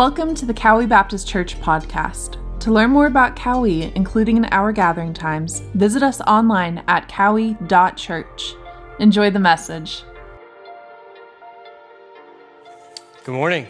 Welcome 0.00 0.34
to 0.36 0.46
the 0.46 0.54
Cowie 0.54 0.86
Baptist 0.86 1.28
Church 1.28 1.60
podcast. 1.60 2.38
To 2.60 2.72
learn 2.72 2.88
more 2.88 3.04
about 3.04 3.36
Cowie, 3.36 3.92
including 3.94 4.38
in 4.38 4.46
our 4.46 4.72
gathering 4.72 5.12
times, 5.12 5.60
visit 5.74 6.02
us 6.02 6.22
online 6.22 6.82
at 6.88 7.06
cowie.church. 7.06 8.54
Enjoy 8.98 9.28
the 9.28 9.38
message. 9.38 10.02
Good 13.24 13.34
morning. 13.34 13.66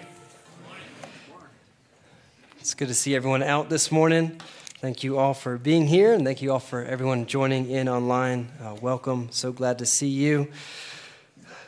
It's 2.61 2.75
good 2.75 2.87
to 2.87 2.95
see 2.95 3.17
everyone 3.17 3.43
out 3.43 3.69
this 3.69 3.91
morning. 3.91 4.41
Thank 4.79 5.03
you 5.03 5.19
all 5.19 5.35
for 5.35 5.59
being 5.59 5.89
here, 5.89 6.13
and 6.13 6.25
thank 6.25 6.43
you 6.43 6.53
all 6.53 6.61
for 6.61 6.85
everyone 6.85 7.27
joining 7.27 7.69
in 7.69 7.89
online. 7.89 8.53
Uh, 8.63 8.77
welcome. 8.81 9.31
So 9.33 9.51
glad 9.51 9.79
to 9.79 9.85
see 9.85 10.07
you. 10.07 10.47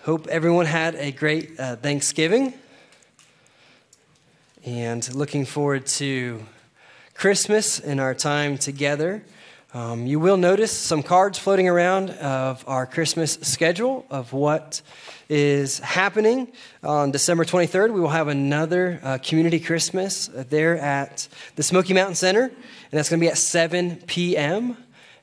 Hope 0.04 0.28
everyone 0.28 0.66
had 0.66 0.94
a 0.94 1.10
great 1.10 1.58
uh, 1.58 1.74
Thanksgiving 1.74 2.54
and 4.64 5.14
looking 5.14 5.44
forward 5.44 5.86
to 5.86 6.40
Christmas 7.14 7.80
and 7.80 8.00
our 8.00 8.14
time 8.14 8.58
together. 8.58 9.24
Um, 9.74 10.06
you 10.06 10.20
will 10.20 10.36
notice 10.36 10.70
some 10.70 11.02
cards 11.02 11.38
floating 11.38 11.68
around 11.68 12.10
of 12.10 12.62
our 12.68 12.86
Christmas 12.86 13.34
schedule 13.42 14.06
of 14.10 14.32
what 14.32 14.82
is 15.28 15.78
happening 15.78 16.52
on 16.82 17.10
December 17.10 17.44
23rd. 17.44 17.92
We 17.92 18.00
will 18.00 18.08
have 18.08 18.28
another 18.28 19.00
uh, 19.02 19.18
community 19.18 19.58
Christmas 19.58 20.26
there 20.26 20.76
at 20.78 21.26
the 21.56 21.62
Smoky 21.62 21.94
Mountain 21.94 22.16
Center, 22.16 22.44
and 22.44 22.52
that's 22.90 23.08
going 23.08 23.18
to 23.18 23.24
be 23.24 23.30
at 23.30 23.38
7 23.38 24.02
p.m. 24.06 24.76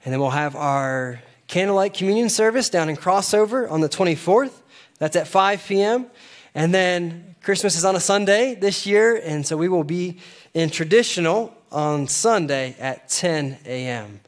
And 0.04 0.14
then 0.14 0.20
we'll 0.20 0.32
have 0.32 0.56
our 0.56 1.22
candlelight 1.48 1.94
communion 1.94 2.30
service 2.30 2.70
down 2.70 2.90
in 2.90 2.98
Crossover 2.98 3.70
on 3.70 3.82
the 3.82 3.90
24th. 3.90 4.54
That's 4.98 5.16
at 5.16 5.28
5 5.28 5.66
p.m. 5.68 6.08
And 6.56 6.74
then 6.74 7.29
Christmas 7.42 7.78
is 7.78 7.86
on 7.86 7.96
a 7.96 8.02
Sunday 8.02 8.54
this 8.54 8.86
year, 8.86 9.16
and 9.16 9.48
so 9.48 9.56
we 9.56 9.70
will 9.70 9.86
be 9.86 10.18
in 10.54 10.70
traditional 10.70 11.56
on 11.72 12.08
Sunday 12.08 12.76
at 12.80 13.08
10 13.08 13.60
a.m. 13.66 14.20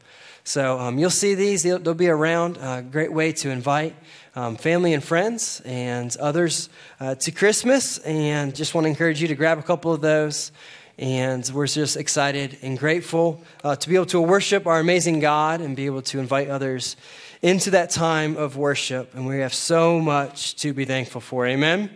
So 0.46 0.80
um, 0.80 0.98
you'll 0.98 1.10
see 1.10 1.36
these, 1.36 1.62
they'll, 1.62 1.78
they'll 1.78 1.94
be 1.94 2.08
around. 2.08 2.56
A 2.58 2.62
uh, 2.62 2.82
great 2.82 3.12
way 3.12 3.34
to 3.34 3.50
invite 3.50 3.96
um, 4.34 4.56
family 4.56 4.94
and 4.94 5.04
friends 5.04 5.62
and 5.66 6.16
others 6.18 6.70
uh, 7.02 7.16
to 7.16 7.32
Christmas. 7.32 7.98
And 8.00 8.56
just 8.56 8.74
want 8.74 8.86
to 8.86 8.90
encourage 8.90 9.22
you 9.22 9.28
to 9.28 9.36
grab 9.36 9.60
a 9.60 9.64
couple 9.64 9.94
of 9.94 10.00
those. 10.00 10.54
And 10.98 11.48
we're 11.54 11.68
just 11.68 11.98
excited 11.98 12.58
and 12.62 12.80
grateful 12.80 13.44
uh, 13.64 13.76
to 13.76 13.90
be 13.90 13.96
able 13.96 14.06
to 14.08 14.22
worship 14.22 14.68
our 14.68 14.80
amazing 14.80 15.20
God 15.20 15.60
and 15.60 15.76
be 15.76 15.86
able 15.86 16.02
to 16.04 16.20
invite 16.20 16.50
others 16.50 16.96
into 17.42 17.72
that 17.72 17.90
time 17.90 18.38
of 18.38 18.56
worship. 18.56 19.14
And 19.16 19.28
we 19.28 19.40
have 19.40 19.54
so 19.54 20.00
much 20.00 20.56
to 20.58 20.74
be 20.74 20.86
thankful 20.86 21.22
for. 21.22 21.46
Amen. 21.46 21.90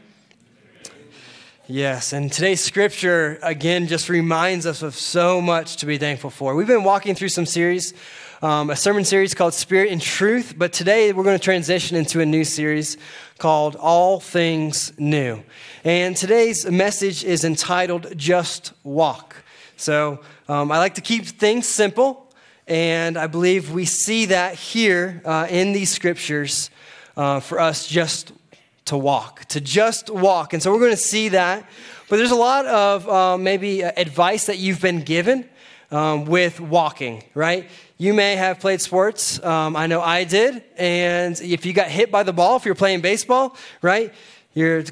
Yes, 1.68 2.14
and 2.14 2.32
today's 2.32 2.64
scripture 2.64 3.40
again 3.42 3.88
just 3.88 4.08
reminds 4.08 4.68
us 4.68 4.84
of 4.84 4.94
so 4.94 5.42
much 5.42 5.78
to 5.78 5.88
be 5.88 5.98
thankful 5.98 6.30
for. 6.30 6.54
We've 6.54 6.68
been 6.68 6.84
walking 6.84 7.16
through 7.16 7.30
some 7.30 7.48
series, 7.48 7.96
um, 8.44 8.70
a 8.70 8.76
sermon 8.76 9.04
series 9.04 9.34
called 9.34 9.56
Spirit 9.56 9.92
and 9.92 10.00
Truth, 10.00 10.54
but 10.56 10.74
today 10.74 11.12
we're 11.12 11.24
going 11.24 11.40
to 11.40 11.44
transition 11.44 11.98
into 11.98 12.22
a 12.22 12.26
new 12.26 12.44
series 12.44 12.98
called 13.40 13.76
All 13.78 14.20
Things 14.20 14.94
New. 15.00 15.42
And 15.84 16.16
today's 16.16 16.70
message 16.70 17.24
is 17.24 17.44
entitled 17.44 18.16
Just 18.16 18.74
Walk. 18.84 19.36
So 19.76 20.20
um, 20.48 20.72
I 20.72 20.78
like 20.78 20.94
to 20.96 21.02
keep 21.02 21.26
things 21.26 21.68
simple, 21.68 22.32
and 22.68 23.18
I 23.18 23.26
believe 23.26 23.72
we 23.72 23.86
see 23.86 24.28
that 24.28 24.54
here 24.54 25.20
uh, 25.26 25.48
in 25.50 25.74
these 25.74 25.90
scriptures 25.90 26.70
uh, 27.18 27.40
for 27.40 27.60
us 27.60 27.88
just 27.88 28.34
to 28.86 28.98
walk, 28.98 29.46
to 29.46 29.60
just 29.60 30.10
walk. 30.10 30.54
And 30.54 30.62
so 30.62 30.72
we're 30.72 30.80
going 30.80 30.92
to 30.92 30.98
see 30.98 31.30
that. 31.30 31.68
But 32.08 32.18
there's 32.18 32.32
a 32.32 32.36
lot 32.36 32.66
of 32.68 33.10
uh, 33.10 33.38
maybe 33.38 33.84
uh, 33.84 33.92
advice 33.98 34.46
that 34.46 34.60
you've 34.60 34.82
been 34.82 35.02
given 35.02 35.50
um, 35.92 36.26
with 36.26 36.60
walking, 36.60 37.24
right? 37.34 37.68
You 37.98 38.14
may 38.14 38.36
have 38.36 38.60
played 38.60 38.82
sports. 38.82 39.44
Um, 39.44 39.76
I 39.76 39.88
know 39.88 40.02
I 40.02 40.24
did. 40.24 40.64
And 40.78 41.40
if 41.42 41.66
you 41.66 41.74
got 41.74 41.88
hit 41.88 42.12
by 42.12 42.24
the 42.24 42.34
ball, 42.34 42.58
if 42.58 42.66
you're 42.66 42.76
playing 42.76 43.02
baseball, 43.02 43.58
right? 43.82 44.14
You're 44.54 44.84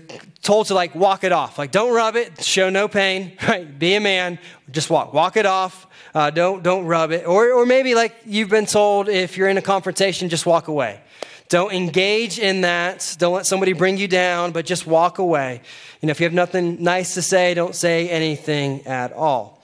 told 0.42 0.68
to 0.68 0.74
like 0.74 0.96
walk 0.96 1.24
it 1.24 1.32
off. 1.32 1.58
Like, 1.58 1.72
don't 1.72 1.94
rub 1.94 2.16
it, 2.16 2.44
show 2.44 2.70
no 2.70 2.88
pain, 2.88 3.38
right? 3.48 3.78
Be 3.78 3.96
a 3.96 4.00
man, 4.00 4.40
just 4.72 4.90
walk. 4.90 5.14
Walk 5.14 5.38
it 5.38 5.46
off. 5.46 5.88
Uh, 6.14 6.30
don't 6.30 6.64
don't 6.64 6.86
rub 6.86 7.12
it. 7.12 7.26
Or 7.26 7.54
or 7.54 7.66
maybe 7.66 7.96
like 7.96 8.16
you've 8.26 8.50
been 8.50 8.66
told 8.66 9.08
if 9.08 9.38
you're 9.38 9.48
in 9.48 9.58
a 9.58 9.62
confrontation, 9.62 10.30
just 10.30 10.46
walk 10.46 10.68
away. 10.68 11.02
Don't 11.50 11.74
engage 11.74 12.40
in 12.40 12.62
that. 12.62 13.16
Don't 13.20 13.34
let 13.34 13.46
somebody 13.46 13.74
bring 13.74 13.98
you 13.98 14.08
down, 14.08 14.52
but 14.52 14.66
just 14.66 14.88
walk 14.88 15.20
away. 15.20 15.62
You 16.02 16.08
know, 16.08 16.12
if 16.12 16.20
you 16.20 16.26
have 16.26 16.34
nothing 16.34 16.84
nice 16.84 17.14
to 17.14 17.22
say, 17.22 17.54
don't 17.54 17.76
say 17.76 18.10
anything 18.10 18.86
at 18.88 19.14
all. 19.14 19.63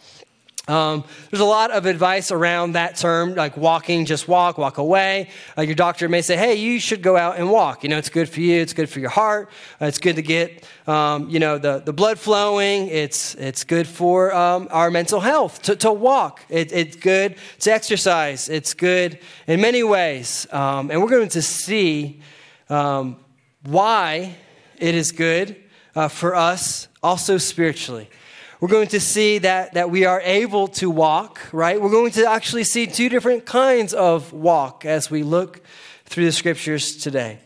Um, 0.69 1.03
there's 1.31 1.41
a 1.41 1.45
lot 1.45 1.71
of 1.71 1.87
advice 1.87 2.31
around 2.31 2.73
that 2.73 2.95
term, 2.95 3.33
like 3.33 3.57
walking, 3.57 4.05
just 4.05 4.27
walk, 4.27 4.59
walk 4.59 4.77
away. 4.77 5.29
Uh, 5.57 5.63
your 5.63 5.73
doctor 5.73 6.07
may 6.07 6.21
say, 6.21 6.37
hey, 6.37 6.55
you 6.55 6.79
should 6.79 7.01
go 7.01 7.17
out 7.17 7.37
and 7.37 7.49
walk. 7.49 7.83
You 7.83 7.89
know, 7.89 7.97
it's 7.97 8.09
good 8.09 8.29
for 8.29 8.39
you, 8.39 8.61
it's 8.61 8.73
good 8.73 8.87
for 8.87 8.99
your 8.99 9.09
heart, 9.09 9.49
uh, 9.81 9.85
it's 9.85 9.97
good 9.97 10.15
to 10.17 10.21
get, 10.21 10.63
um, 10.85 11.27
you 11.27 11.39
know, 11.39 11.57
the, 11.57 11.79
the 11.79 11.91
blood 11.91 12.19
flowing, 12.19 12.87
it's, 12.87 13.33
it's 13.35 13.63
good 13.63 13.87
for 13.87 14.31
um, 14.33 14.67
our 14.69 14.91
mental 14.91 15.19
health 15.19 15.59
to, 15.63 15.75
to 15.77 15.91
walk. 15.91 16.45
It, 16.49 16.71
it's 16.71 16.95
good 16.95 17.37
to 17.61 17.73
exercise, 17.73 18.47
it's 18.47 18.75
good 18.75 19.17
in 19.47 19.61
many 19.61 19.81
ways. 19.81 20.45
Um, 20.51 20.91
and 20.91 21.01
we're 21.01 21.09
going 21.09 21.29
to 21.29 21.41
see 21.41 22.21
um, 22.69 23.17
why 23.63 24.35
it 24.77 24.93
is 24.93 25.11
good 25.11 25.55
uh, 25.95 26.09
for 26.09 26.35
us 26.35 26.87
also 27.01 27.39
spiritually 27.39 28.07
we're 28.59 28.67
going 28.67 28.89
to 28.89 28.99
see 28.99 29.37
that, 29.37 29.73
that 29.75 29.89
we 29.89 30.03
are 30.03 30.19
able 30.21 30.67
to 30.67 30.89
walk, 30.89 31.39
right? 31.53 31.81
We're 31.81 31.89
going 31.89 32.11
to 32.11 32.29
actually 32.29 32.65
see 32.65 32.87
two 32.87 33.07
different 33.07 33.45
kinds 33.45 33.93
of 33.93 34.33
walk 34.33 34.85
as 34.85 35.09
we 35.09 35.23
look 35.23 35.61
through 36.05 36.25
the 36.25 36.31
scriptures 36.33 36.97
today. 36.97 37.39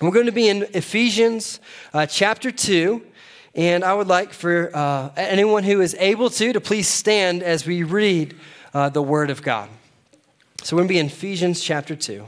We're 0.00 0.12
going 0.12 0.26
to 0.26 0.32
be 0.32 0.48
in 0.48 0.68
Ephesians 0.72 1.58
uh, 1.92 2.06
chapter 2.06 2.52
2. 2.52 3.02
And 3.56 3.82
I 3.82 3.94
would 3.94 4.06
like 4.06 4.34
for 4.34 4.70
uh, 4.76 5.10
anyone 5.16 5.64
who 5.64 5.80
is 5.80 5.96
able 5.98 6.28
to 6.30 6.52
to 6.52 6.60
please 6.60 6.86
stand 6.86 7.42
as 7.42 7.66
we 7.66 7.82
read 7.82 8.36
uh, 8.74 8.90
the 8.90 9.02
Word 9.02 9.30
of 9.30 9.42
God. 9.42 9.70
So 10.62 10.76
we're 10.76 10.80
going 10.80 10.88
to 10.88 10.94
be 10.94 10.98
in 10.98 11.06
Ephesians 11.06 11.62
chapter 11.62 11.96
2. 11.96 12.24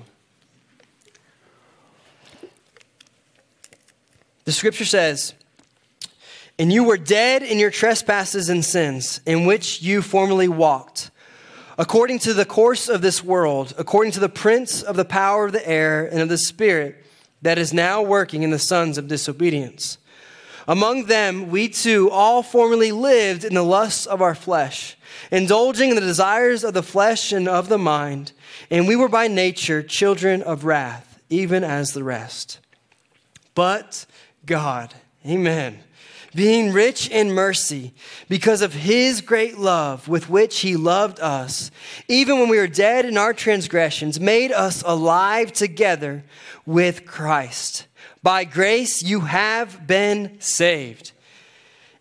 The 4.46 4.52
scripture 4.52 4.86
says, 4.86 5.34
and 6.58 6.72
you 6.72 6.82
were 6.82 6.96
dead 6.96 7.42
in 7.42 7.58
your 7.58 7.70
trespasses 7.70 8.48
and 8.48 8.64
sins, 8.64 9.20
in 9.24 9.46
which 9.46 9.80
you 9.80 10.02
formerly 10.02 10.48
walked, 10.48 11.10
according 11.78 12.18
to 12.18 12.34
the 12.34 12.44
course 12.44 12.88
of 12.88 13.00
this 13.00 13.22
world, 13.22 13.72
according 13.78 14.12
to 14.12 14.20
the 14.20 14.28
prince 14.28 14.82
of 14.82 14.96
the 14.96 15.04
power 15.04 15.46
of 15.46 15.52
the 15.52 15.66
air 15.68 16.04
and 16.04 16.20
of 16.20 16.28
the 16.28 16.38
spirit 16.38 17.04
that 17.42 17.58
is 17.58 17.72
now 17.72 18.02
working 18.02 18.42
in 18.42 18.50
the 18.50 18.58
sons 18.58 18.98
of 18.98 19.06
disobedience. 19.06 19.98
Among 20.66 21.04
them, 21.04 21.48
we 21.48 21.68
too 21.68 22.10
all 22.10 22.42
formerly 22.42 22.90
lived 22.90 23.44
in 23.44 23.54
the 23.54 23.62
lusts 23.62 24.04
of 24.04 24.20
our 24.20 24.34
flesh, 24.34 24.96
indulging 25.30 25.90
in 25.90 25.94
the 25.94 26.00
desires 26.00 26.64
of 26.64 26.74
the 26.74 26.82
flesh 26.82 27.32
and 27.32 27.48
of 27.48 27.68
the 27.68 27.78
mind, 27.78 28.32
and 28.68 28.88
we 28.88 28.96
were 28.96 29.08
by 29.08 29.28
nature 29.28 29.82
children 29.82 30.42
of 30.42 30.64
wrath, 30.64 31.22
even 31.30 31.62
as 31.62 31.92
the 31.92 32.04
rest. 32.04 32.58
But 33.54 34.04
God, 34.44 34.92
amen 35.24 35.84
being 36.38 36.72
rich 36.72 37.08
in 37.08 37.32
mercy 37.32 37.92
because 38.28 38.62
of 38.62 38.72
his 38.72 39.20
great 39.20 39.58
love 39.58 40.06
with 40.06 40.30
which 40.30 40.60
he 40.60 40.76
loved 40.76 41.18
us, 41.18 41.72
even 42.06 42.38
when 42.38 42.48
we 42.48 42.58
were 42.58 42.68
dead 42.68 43.04
in 43.04 43.18
our 43.18 43.34
transgressions, 43.34 44.20
made 44.20 44.52
us 44.52 44.80
alive 44.86 45.52
together 45.52 46.22
with 46.64 47.04
Christ. 47.04 47.88
By 48.22 48.44
grace 48.44 49.02
you 49.02 49.22
have 49.22 49.84
been 49.84 50.40
saved 50.40 51.10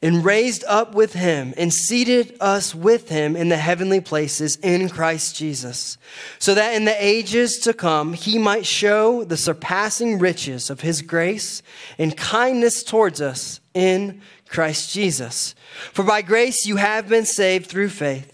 and 0.03 0.23
raised 0.23 0.63
up 0.67 0.93
with 0.93 1.13
him 1.13 1.55
and 1.57 1.73
seated 1.73 2.37
us 2.39 2.75
with 2.75 3.09
him 3.09 3.35
in 3.35 3.49
the 3.49 3.57
heavenly 3.57 4.01
places 4.01 4.55
in 4.57 4.87
Christ 4.87 5.35
Jesus, 5.35 5.97
so 6.37 6.53
that 6.53 6.75
in 6.75 6.85
the 6.85 7.03
ages 7.03 7.57
to 7.61 7.73
come 7.73 8.13
he 8.13 8.37
might 8.37 8.67
show 8.67 9.23
the 9.23 9.35
surpassing 9.35 10.19
riches 10.19 10.69
of 10.69 10.81
his 10.81 11.01
grace 11.01 11.63
and 11.97 12.15
kindness 12.15 12.83
towards 12.83 13.19
us 13.19 13.61
in 13.77 14.21
Christ 14.49 14.91
Jesus. 14.91 15.53
For 15.93 16.03
by 16.03 16.23
grace 16.23 16.65
you 16.65 16.77
have 16.77 17.07
been 17.07 17.25
saved 17.25 17.67
through 17.67 17.89
faith. 17.89 18.33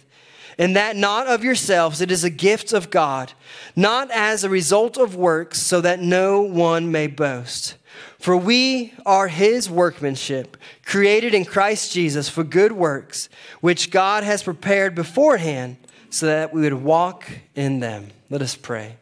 And 0.58 0.76
that 0.76 0.96
not 0.96 1.28
of 1.28 1.44
yourselves, 1.44 2.00
it 2.00 2.12
is 2.12 2.24
a 2.24 2.30
gift 2.30 2.74
of 2.74 2.90
God, 2.90 3.34
not 3.76 4.10
as 4.12 4.44
a 4.44 4.50
result 4.50 4.98
of 4.98 5.16
works, 5.16 5.60
so 5.60 5.82
that 5.82 6.00
no 6.00 6.42
one 6.42 6.92
may 6.92 7.08
boast. 7.08 7.76
For 8.20 8.38
we 8.38 8.94
are 9.06 9.28
his 9.28 9.70
workmanship, 9.70 10.56
created 10.86 11.34
in 11.34 11.44
Christ 11.44 11.92
Jesus 11.92 12.30
for 12.30 12.44
good 12.44 12.72
works, 12.72 13.28
which 13.60 13.92
God 13.92 14.24
has 14.24 14.44
prepared 14.44 14.96
beforehand 14.96 15.76
so 16.10 16.28
that 16.28 16.54
we 16.54 16.62
would 16.62 16.74
walk 16.74 17.28
in 17.56 17.80
them. 17.80 18.12
Let 18.30 18.42
us 18.42 18.56
pray. 18.56 18.96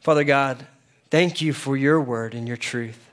Father 0.00 0.24
God, 0.24 0.66
thank 1.10 1.40
you 1.40 1.52
for 1.52 1.76
your 1.76 2.00
word 2.00 2.34
and 2.34 2.46
your 2.46 2.58
truth. 2.58 3.09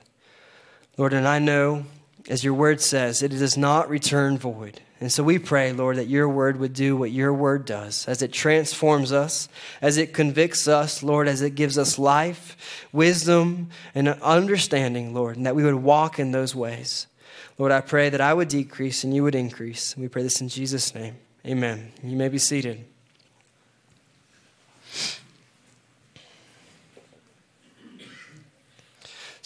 Lord, 0.97 1.13
and 1.13 1.27
I 1.27 1.39
know 1.39 1.85
as 2.29 2.44
your 2.44 2.53
word 2.53 2.81
says, 2.81 3.23
it 3.23 3.29
does 3.29 3.57
not 3.57 3.89
return 3.89 4.38
void. 4.38 4.81
And 4.99 5.11
so 5.11 5.23
we 5.23 5.38
pray, 5.38 5.71
Lord, 5.71 5.97
that 5.97 6.07
your 6.07 6.27
word 6.27 6.59
would 6.59 6.73
do 6.73 6.97
what 6.97 7.11
your 7.11 7.31
word 7.31 7.65
does, 7.65 8.07
as 8.07 8.21
it 8.21 8.33
transforms 8.33 9.11
us, 9.11 9.47
as 9.81 9.97
it 9.97 10.13
convicts 10.13 10.67
us, 10.67 11.03
Lord, 11.03 11.27
as 11.27 11.41
it 11.41 11.51
gives 11.51 11.77
us 11.77 11.99
life, 11.99 12.88
wisdom, 12.91 13.69
and 13.94 14.09
understanding, 14.09 15.13
Lord, 15.13 15.38
and 15.38 15.45
that 15.45 15.55
we 15.55 15.63
would 15.63 15.75
walk 15.75 16.19
in 16.19 16.31
those 16.31 16.55
ways. 16.55 17.07
Lord, 17.59 17.71
I 17.71 17.81
pray 17.81 18.09
that 18.09 18.21
I 18.21 18.33
would 18.33 18.47
decrease 18.47 19.03
and 19.03 19.15
you 19.15 19.23
would 19.23 19.35
increase. 19.35 19.95
We 19.95 20.07
pray 20.07 20.23
this 20.23 20.41
in 20.41 20.49
Jesus' 20.49 20.94
name. 20.94 21.15
Amen. 21.45 21.91
You 22.03 22.17
may 22.17 22.29
be 22.29 22.39
seated. 22.39 22.83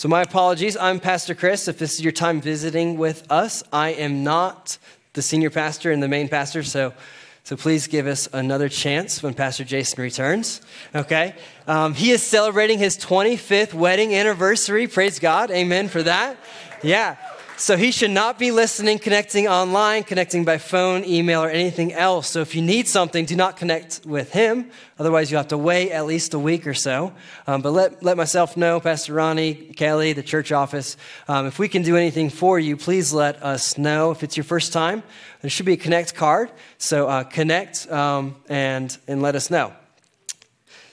So, 0.01 0.09
my 0.09 0.24
apologies. 0.24 0.75
I'm 0.77 1.00
Pastor 1.00 1.36
Chris. 1.36 1.68
If 1.68 1.77
this 1.77 1.94
is 1.94 2.01
your 2.01 2.12
time 2.12 2.42
visiting 2.42 2.98
with 2.98 3.31
us, 3.31 3.62
I 3.71 3.89
am 3.89 4.24
not 4.24 4.80
the 5.13 5.21
senior 5.21 5.51
pastor 5.51 5.92
and 5.92 6.01
the 6.01 6.07
main 6.07 6.27
pastor, 6.27 6.63
so, 6.63 6.95
so 7.44 7.56
please 7.56 7.86
give 7.86 8.07
us 8.07 8.27
another 8.33 8.68
chance 8.68 9.21
when 9.21 9.36
Pastor 9.36 9.63
Jason 9.63 10.01
returns. 10.01 10.62
Okay? 10.95 11.36
Um, 11.68 11.94
he 11.94 12.09
is 12.09 12.24
celebrating 12.24 12.80
his 12.80 12.98
25th 12.98 13.75
wedding 13.75 14.15
anniversary. 14.15 14.88
Praise 14.88 15.19
God. 15.19 15.51
Amen 15.51 15.88
for 15.88 16.01
that. 16.01 16.36
Yeah. 16.81 17.18
So 17.62 17.78
he 17.78 17.92
should 17.92 18.10
not 18.10 18.40
be 18.40 18.50
listening, 18.50 18.98
connecting 18.98 19.48
online, 19.48 20.02
connecting 20.02 20.44
by 20.44 20.58
phone, 20.58 21.06
email, 21.06 21.44
or 21.44 21.50
anything 21.52 21.94
else. 21.94 22.28
So 22.28 22.42
if 22.42 22.56
you 22.56 22.62
need 22.63 22.88
something, 22.88 23.24
do 23.25 23.36
not 23.36 23.56
connect 23.56 24.02
with 24.04 24.31
him. 24.31 24.72
Otherwise, 24.98 25.30
you'll 25.30 25.42
have 25.42 25.50
to 25.50 25.60
wait 25.60 25.92
at 25.92 26.08
least 26.08 26.34
a 26.34 26.40
week 26.40 26.66
or 26.66 26.74
so. 26.74 27.13
Um, 27.46 27.62
but 27.62 27.69
let, 27.69 28.02
let 28.02 28.18
myself 28.18 28.58
know, 28.58 28.80
Pastor 28.80 29.13
Ronnie, 29.13 29.54
Kelly, 29.54 30.12
the 30.13 30.24
church 30.24 30.52
office. 30.52 30.98
Um, 31.28 31.46
if 31.46 31.60
we 31.60 31.68
can 31.68 31.84
do 31.84 31.96
anything 31.96 32.31
for 32.31 32.58
you, 32.58 32.75
please 32.75 33.13
let 33.13 33.44
us 33.44 33.78
know. 33.78 34.10
If 34.10 34.24
it's 34.24 34.36
your 34.36 34.44
first 34.44 34.74
time, 34.74 35.04
there 35.42 35.52
should 35.52 35.68
be 35.68 35.74
a 35.74 35.78
connect 35.78 36.16
card. 36.16 36.52
So 36.80 37.08
uh, 37.08 37.25
connect 37.25 37.88
um, 37.92 38.38
and, 38.50 38.98
and 39.08 39.22
let 39.22 39.36
us 39.36 39.52
know. 39.52 39.72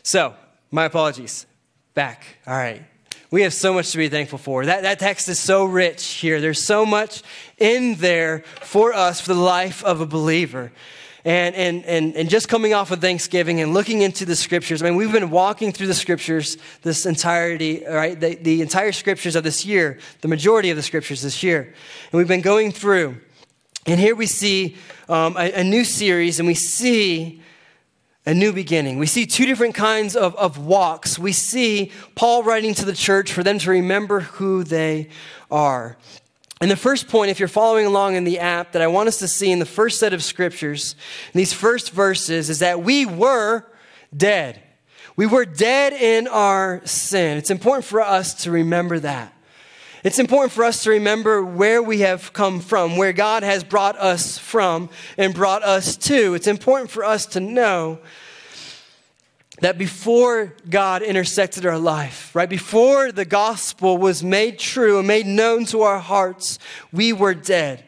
So, 0.02 0.34
my 0.70 0.84
apologies. 0.84 1.46
Back. 1.94 2.26
All 2.46 2.54
right. 2.54 2.82
We 3.30 3.42
have 3.42 3.52
so 3.52 3.74
much 3.74 3.90
to 3.92 3.98
be 3.98 4.08
thankful 4.08 4.38
for. 4.38 4.64
That, 4.64 4.82
that 4.82 4.98
text 4.98 5.28
is 5.28 5.38
so 5.38 5.66
rich 5.66 6.04
here. 6.04 6.40
There's 6.40 6.62
so 6.62 6.86
much 6.86 7.22
in 7.58 7.96
there 7.96 8.40
for 8.62 8.94
us 8.94 9.20
for 9.20 9.34
the 9.34 9.40
life 9.40 9.84
of 9.84 10.00
a 10.00 10.06
believer. 10.06 10.72
And, 11.26 11.54
and, 11.54 11.84
and, 11.84 12.16
and 12.16 12.30
just 12.30 12.48
coming 12.48 12.72
off 12.72 12.90
of 12.90 13.02
Thanksgiving 13.02 13.60
and 13.60 13.74
looking 13.74 14.00
into 14.00 14.24
the 14.24 14.34
scriptures, 14.34 14.80
I 14.80 14.86
mean, 14.86 14.96
we've 14.96 15.12
been 15.12 15.28
walking 15.28 15.72
through 15.72 15.88
the 15.88 15.94
scriptures 15.94 16.56
this 16.82 17.04
entirety, 17.04 17.84
right? 17.86 18.18
The, 18.18 18.36
the 18.36 18.62
entire 18.62 18.92
scriptures 18.92 19.36
of 19.36 19.44
this 19.44 19.66
year, 19.66 19.98
the 20.22 20.28
majority 20.28 20.70
of 20.70 20.76
the 20.76 20.82
scriptures 20.82 21.20
this 21.20 21.42
year. 21.42 21.74
And 22.12 22.18
we've 22.18 22.28
been 22.28 22.40
going 22.40 22.72
through. 22.72 23.20
And 23.84 24.00
here 24.00 24.14
we 24.14 24.26
see 24.26 24.76
um, 25.08 25.36
a, 25.36 25.52
a 25.52 25.64
new 25.64 25.84
series, 25.84 26.38
and 26.38 26.46
we 26.46 26.54
see 26.54 27.42
a 28.28 28.34
new 28.34 28.52
beginning. 28.52 28.98
We 28.98 29.06
see 29.06 29.24
two 29.24 29.46
different 29.46 29.74
kinds 29.74 30.14
of, 30.14 30.36
of 30.36 30.58
walks. 30.58 31.18
We 31.18 31.32
see 31.32 31.92
Paul 32.14 32.42
writing 32.42 32.74
to 32.74 32.84
the 32.84 32.92
church 32.92 33.32
for 33.32 33.42
them 33.42 33.58
to 33.60 33.70
remember 33.70 34.20
who 34.20 34.64
they 34.64 35.08
are. 35.50 35.96
And 36.60 36.70
the 36.70 36.76
first 36.76 37.08
point, 37.08 37.30
if 37.30 37.38
you're 37.38 37.48
following 37.48 37.86
along 37.86 38.16
in 38.16 38.24
the 38.24 38.38
app, 38.38 38.72
that 38.72 38.82
I 38.82 38.86
want 38.86 39.08
us 39.08 39.18
to 39.20 39.28
see 39.28 39.50
in 39.50 39.60
the 39.60 39.64
first 39.64 39.98
set 39.98 40.12
of 40.12 40.22
scriptures, 40.22 40.94
in 41.32 41.38
these 41.38 41.54
first 41.54 41.92
verses, 41.92 42.50
is 42.50 42.58
that 42.58 42.82
we 42.82 43.06
were 43.06 43.64
dead. 44.14 44.60
We 45.16 45.24
were 45.24 45.46
dead 45.46 45.94
in 45.94 46.28
our 46.28 46.82
sin. 46.84 47.38
It's 47.38 47.50
important 47.50 47.86
for 47.86 48.02
us 48.02 48.42
to 48.42 48.50
remember 48.50 48.98
that. 48.98 49.32
It's 50.04 50.20
important 50.20 50.52
for 50.52 50.62
us 50.62 50.84
to 50.84 50.90
remember 50.90 51.42
where 51.42 51.82
we 51.82 52.00
have 52.00 52.32
come 52.32 52.60
from, 52.60 52.96
where 52.96 53.12
God 53.12 53.42
has 53.42 53.64
brought 53.64 53.98
us 53.98 54.38
from 54.38 54.90
and 55.16 55.34
brought 55.34 55.64
us 55.64 55.96
to. 55.96 56.34
It's 56.34 56.46
important 56.46 56.90
for 56.90 57.04
us 57.04 57.26
to 57.26 57.40
know 57.40 57.98
that 59.60 59.76
before 59.76 60.54
God 60.70 61.02
intersected 61.02 61.66
our 61.66 61.78
life, 61.78 62.32
right 62.34 62.48
before 62.48 63.10
the 63.10 63.24
gospel 63.24 63.98
was 63.98 64.22
made 64.22 64.60
true 64.60 64.98
and 64.98 65.08
made 65.08 65.26
known 65.26 65.64
to 65.66 65.82
our 65.82 65.98
hearts, 65.98 66.60
we 66.92 67.12
were 67.12 67.34
dead. 67.34 67.84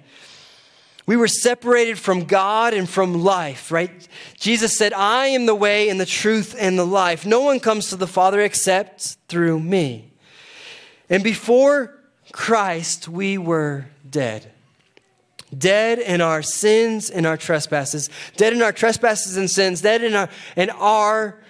We 1.07 1.17
were 1.17 1.29
separated 1.29 1.97
from 1.97 2.25
God 2.25 2.75
and 2.75 2.89
from 2.89 3.23
life, 3.23 3.71
right? 3.71 4.09
Jesus 4.39 4.77
said, 4.77 4.93
I 4.93 5.29
am 5.29 5.47
the 5.47 5.55
way 5.55 5.89
and 5.89 6.01
the 6.01 6.07
truth 6.07 6.57
and 6.59 6.77
the 6.77 6.87
life. 6.87 7.25
No 7.25 7.41
one 7.41 7.61
comes 7.61 7.91
to 7.91 7.97
the 7.97 8.07
Father 8.07 8.41
except 8.41 9.17
through 9.29 9.61
me. 9.61 10.13
And 11.09 11.23
before 11.23 12.00
Christ, 12.33 13.09
we 13.09 13.39
were 13.39 13.87
dead. 14.09 14.51
Dead 15.57 15.99
in 15.99 16.21
our 16.21 16.43
sins 16.43 17.11
and 17.11 17.27
our 17.27 17.37
trespasses, 17.37 18.09
dead 18.37 18.53
in 18.53 18.63
our 18.63 18.73
trespasses 18.73 19.37
and 19.37 19.51
sins, 19.51 19.81
dead 19.81 20.03
in 20.05 20.15
our, 20.15 20.29
in 20.57 20.71
our 20.71 21.41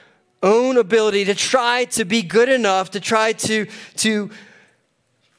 own 0.43 0.79
ability 0.79 1.27
to 1.27 1.35
try 1.35 1.85
to 1.85 2.05
be 2.05 2.23
good 2.23 2.49
enough, 2.49 2.93
to 2.93 3.00
try 3.00 3.32
to, 3.32 3.67
to 3.97 4.31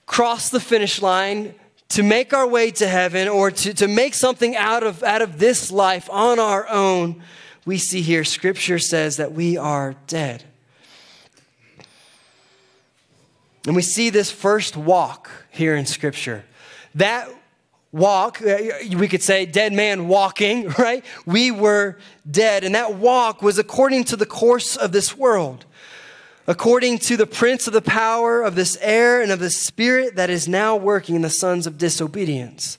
cross 0.06 0.50
the 0.50 0.60
finish 0.60 1.02
line, 1.02 1.56
to 1.90 2.04
make 2.04 2.34
our 2.34 2.48
way 2.48 2.70
to 2.72 2.88
heaven, 2.88 3.28
or 3.28 3.50
to, 3.50 3.74
to 3.74 3.88
make 3.88 4.14
something 4.14 4.56
out 4.56 4.84
of, 4.84 5.02
out 5.04 5.22
of 5.22 5.40
this 5.40 5.72
life 5.72 6.10
on 6.12 6.40
our 6.40 6.68
own, 6.70 7.22
we 7.66 7.78
see 7.78 8.02
here 8.02 8.24
scripture 8.24 8.80
says 8.80 9.18
that 9.18 9.34
we 9.34 9.58
are 9.58 9.96
dead. 10.08 10.44
And 13.68 13.76
we 13.76 13.82
see 13.82 14.10
this 14.10 14.32
first 14.32 14.76
walk 14.76 15.30
here 15.50 15.76
in 15.76 15.86
scripture. 15.86 16.44
That 16.96 17.30
walk, 17.92 18.42
uh, 18.42 18.58
we 18.96 19.08
could 19.08 19.22
say 19.22 19.46
dead 19.46 19.74
man 19.74 20.08
walking, 20.08 20.70
right? 20.80 21.06
We 21.26 21.52
were 21.52 21.98
dead. 22.30 22.64
And 22.64 22.76
that 22.76 22.96
walk 22.96 23.42
was 23.42 23.60
according 23.60 24.06
to 24.06 24.16
the 24.16 24.26
course 24.26 24.76
of 24.76 24.92
this 24.92 25.16
world, 25.16 25.66
according 26.48 27.00
to 27.00 27.18
the 27.18 27.28
prince 27.28 27.68
of 27.68 27.74
the 27.74 27.82
power 27.82 28.42
of 28.42 28.56
this 28.56 28.78
air 28.82 29.22
and 29.22 29.32
of 29.32 29.40
the 29.40 29.52
spirit 29.52 30.16
that 30.16 30.30
is 30.30 30.48
now 30.48 30.76
working 30.76 31.16
in 31.16 31.22
the 31.22 31.30
sons 31.30 31.68
of 31.68 31.78
disobedience. 31.78 32.78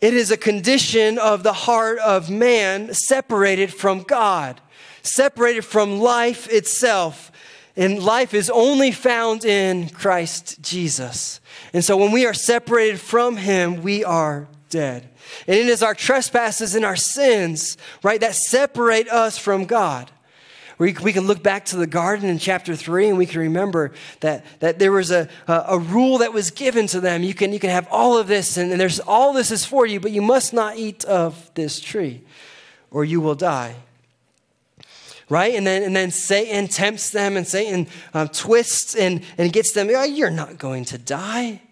It 0.00 0.14
is 0.14 0.30
a 0.30 0.36
condition 0.38 1.18
of 1.18 1.42
the 1.42 1.52
heart 1.52 1.98
of 1.98 2.30
man 2.30 2.94
separated 2.94 3.74
from 3.74 4.02
God, 4.02 4.58
separated 5.02 5.62
from 5.62 6.00
life 6.00 6.48
itself. 6.50 7.30
And 7.80 8.02
life 8.02 8.34
is 8.34 8.50
only 8.50 8.92
found 8.92 9.42
in 9.46 9.88
Christ 9.88 10.60
Jesus. 10.60 11.40
And 11.72 11.82
so 11.82 11.96
when 11.96 12.12
we 12.12 12.26
are 12.26 12.34
separated 12.34 13.00
from 13.00 13.38
Him, 13.38 13.82
we 13.82 14.04
are 14.04 14.48
dead. 14.68 15.08
And 15.46 15.56
it 15.56 15.66
is 15.66 15.82
our 15.82 15.94
trespasses 15.94 16.74
and 16.74 16.84
our 16.84 16.94
sins, 16.94 17.78
right, 18.02 18.20
that 18.20 18.34
separate 18.34 19.08
us 19.08 19.38
from 19.38 19.64
God. 19.64 20.10
We, 20.76 20.92
can 20.92 21.26
look 21.26 21.42
back 21.42 21.64
to 21.66 21.76
the 21.76 21.86
garden 21.86 22.28
in 22.28 22.38
chapter 22.38 22.76
3 22.76 23.08
and 23.08 23.18
we 23.18 23.24
can 23.24 23.40
remember 23.40 23.92
that, 24.20 24.44
that 24.60 24.78
there 24.78 24.92
was 24.92 25.10
a, 25.10 25.30
a, 25.48 25.64
a 25.68 25.78
rule 25.78 26.18
that 26.18 26.34
was 26.34 26.50
given 26.50 26.86
to 26.88 27.00
them. 27.00 27.22
You 27.22 27.32
can, 27.32 27.50
you 27.50 27.58
can 27.58 27.70
have 27.70 27.88
all 27.90 28.18
of 28.18 28.28
this, 28.28 28.58
and, 28.58 28.72
and 28.72 28.80
there's 28.80 29.00
all 29.00 29.32
this 29.32 29.50
is 29.50 29.64
for 29.64 29.86
you, 29.86 30.00
but 30.00 30.10
you 30.10 30.20
must 30.20 30.52
not 30.52 30.76
eat 30.76 31.06
of 31.06 31.50
this 31.54 31.80
tree 31.80 32.24
or 32.90 33.06
you 33.06 33.22
will 33.22 33.34
die 33.34 33.76
right? 35.30 35.54
And 35.54 35.66
then, 35.66 35.82
and 35.84 35.96
then 35.96 36.10
Satan 36.10 36.68
tempts 36.68 37.10
them 37.10 37.38
and 37.38 37.46
Satan 37.46 37.86
um, 38.12 38.28
twists 38.28 38.94
and, 38.94 39.22
and 39.38 39.50
gets 39.52 39.72
them, 39.72 39.88
oh, 39.88 40.02
you're 40.02 40.28
not 40.28 40.58
going 40.58 40.84
to 40.86 40.98
die. 40.98 41.62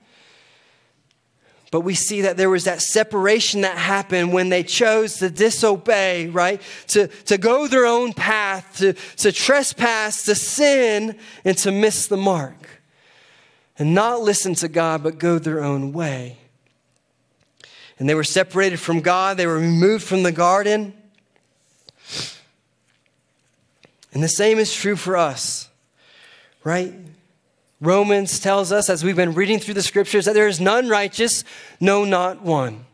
But 1.71 1.83
we 1.83 1.95
see 1.95 2.23
that 2.23 2.39
there 2.39 2.49
was 2.49 2.65
that 2.65 2.81
separation 2.81 3.61
that 3.61 3.77
happened 3.77 4.33
when 4.33 4.49
they 4.49 4.63
chose 4.63 5.17
to 5.17 5.29
disobey, 5.29 6.29
right? 6.29 6.63
To, 6.89 7.09
to 7.09 7.37
go 7.37 7.67
their 7.67 7.85
own 7.85 8.15
path, 8.15 8.79
to, 8.79 8.95
to 9.19 9.33
trespass, 9.33 10.23
to 10.25 10.35
sin, 10.35 11.19
and 11.45 11.59
to 11.59 11.71
miss 11.71 12.07
the 12.07 12.17
mark. 12.17 12.55
And 13.79 13.95
not 13.95 14.23
listen 14.23 14.55
to 14.57 14.69
God, 14.69 15.03
but 15.03 15.19
go 15.19 15.39
their 15.39 15.63
own 15.63 15.93
way. 15.93 16.39
And 17.99 18.09
they 18.09 18.15
were 18.15 18.25
separated 18.25 18.79
from 18.79 19.01
God, 19.01 19.37
they 19.37 19.47
were 19.47 19.59
removed 19.59 20.05
from 20.05 20.23
the 20.23 20.33
garden. 20.33 20.95
And 24.19 24.25
the 24.25 24.29
same 24.29 24.59
is 24.59 24.75
true 24.75 24.97
for 24.97 25.17
us, 25.17 25.69
right? 26.65 26.93
Romans 27.81 28.41
tells 28.41 28.73
us, 28.73 28.91
as 28.91 29.05
we've 29.05 29.15
been 29.15 29.33
reading 29.33 29.61
through 29.61 29.75
the 29.75 29.81
scriptures, 29.81 30.25
that 30.25 30.35
there 30.35 30.49
is 30.49 30.59
none 30.59 30.89
righteous, 30.89 31.45
no, 31.79 32.05
not 32.05 32.43
one. 32.43 32.85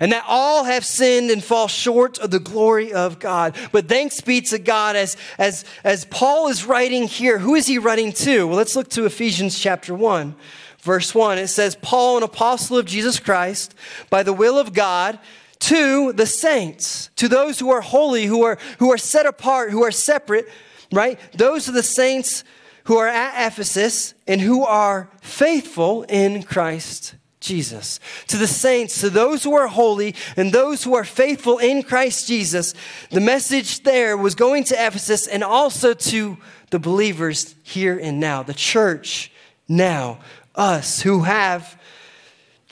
And 0.00 0.12
that 0.12 0.22
all 0.28 0.64
have 0.64 0.84
sinned 0.84 1.30
and 1.30 1.42
fall 1.42 1.66
short 1.66 2.18
of 2.18 2.30
the 2.30 2.40
glory 2.40 2.92
of 2.92 3.18
God. 3.18 3.56
But 3.72 3.88
thanks 3.88 4.20
be 4.20 4.42
to 4.42 4.58
God, 4.58 4.96
as, 4.96 5.16
as, 5.38 5.64
as 5.82 6.04
Paul 6.04 6.48
is 6.48 6.66
writing 6.66 7.04
here, 7.04 7.38
who 7.38 7.54
is 7.54 7.66
he 7.66 7.78
writing 7.78 8.12
to? 8.12 8.46
Well, 8.46 8.58
let's 8.58 8.76
look 8.76 8.90
to 8.90 9.06
Ephesians 9.06 9.58
chapter 9.58 9.94
1, 9.94 10.34
verse 10.80 11.14
1. 11.14 11.38
It 11.38 11.48
says, 11.48 11.74
Paul, 11.80 12.18
an 12.18 12.22
apostle 12.22 12.76
of 12.76 12.84
Jesus 12.84 13.18
Christ, 13.18 13.74
by 14.10 14.22
the 14.22 14.34
will 14.34 14.58
of 14.58 14.74
God, 14.74 15.18
to 15.64 16.12
the 16.12 16.26
saints, 16.26 17.08
to 17.16 17.26
those 17.26 17.58
who 17.58 17.70
are 17.70 17.80
holy, 17.80 18.26
who 18.26 18.42
are, 18.42 18.58
who 18.78 18.92
are 18.92 18.98
set 18.98 19.24
apart, 19.24 19.70
who 19.70 19.82
are 19.82 19.90
separate, 19.90 20.46
right? 20.92 21.18
Those 21.32 21.70
are 21.70 21.72
the 21.72 21.82
saints 21.82 22.44
who 22.84 22.98
are 22.98 23.08
at 23.08 23.46
Ephesus 23.46 24.12
and 24.26 24.42
who 24.42 24.62
are 24.62 25.08
faithful 25.22 26.02
in 26.02 26.42
Christ 26.42 27.14
Jesus. 27.40 27.98
To 28.26 28.36
the 28.36 28.46
saints, 28.46 29.00
to 29.00 29.08
those 29.08 29.42
who 29.42 29.54
are 29.54 29.66
holy 29.66 30.14
and 30.36 30.52
those 30.52 30.84
who 30.84 30.94
are 30.94 31.04
faithful 31.04 31.56
in 31.56 31.82
Christ 31.82 32.28
Jesus, 32.28 32.74
the 33.10 33.20
message 33.20 33.84
there 33.84 34.18
was 34.18 34.34
going 34.34 34.64
to 34.64 34.74
Ephesus 34.74 35.26
and 35.26 35.42
also 35.42 35.94
to 35.94 36.36
the 36.68 36.78
believers 36.78 37.54
here 37.62 37.98
and 37.98 38.20
now, 38.20 38.42
the 38.42 38.52
church 38.52 39.32
now, 39.66 40.18
us 40.54 41.00
who 41.00 41.22
have 41.22 41.80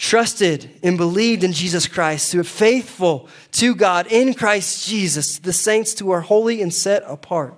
trusted 0.03 0.69
and 0.83 0.99
believed 0.99 1.45
in 1.45 1.53
Jesus 1.53 1.87
Christ, 1.87 2.33
who 2.33 2.41
are 2.41 2.45
faithful 2.45 3.29
to 3.53 3.73
God 3.73 4.09
in 4.09 4.35
Christ 4.35 4.89
Jesus, 4.89 5.39
the 5.39 5.53
saints 5.53 5.97
who 5.97 6.11
are 6.11 6.23
holy 6.23 6.61
and 6.61 6.75
set 6.75 7.05
apart. 7.07 7.55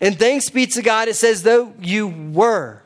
And 0.00 0.18
thanks 0.18 0.48
be 0.48 0.66
to 0.68 0.80
God, 0.80 1.08
it 1.08 1.14
says, 1.14 1.42
though 1.42 1.74
you 1.78 2.08
were. 2.08 2.82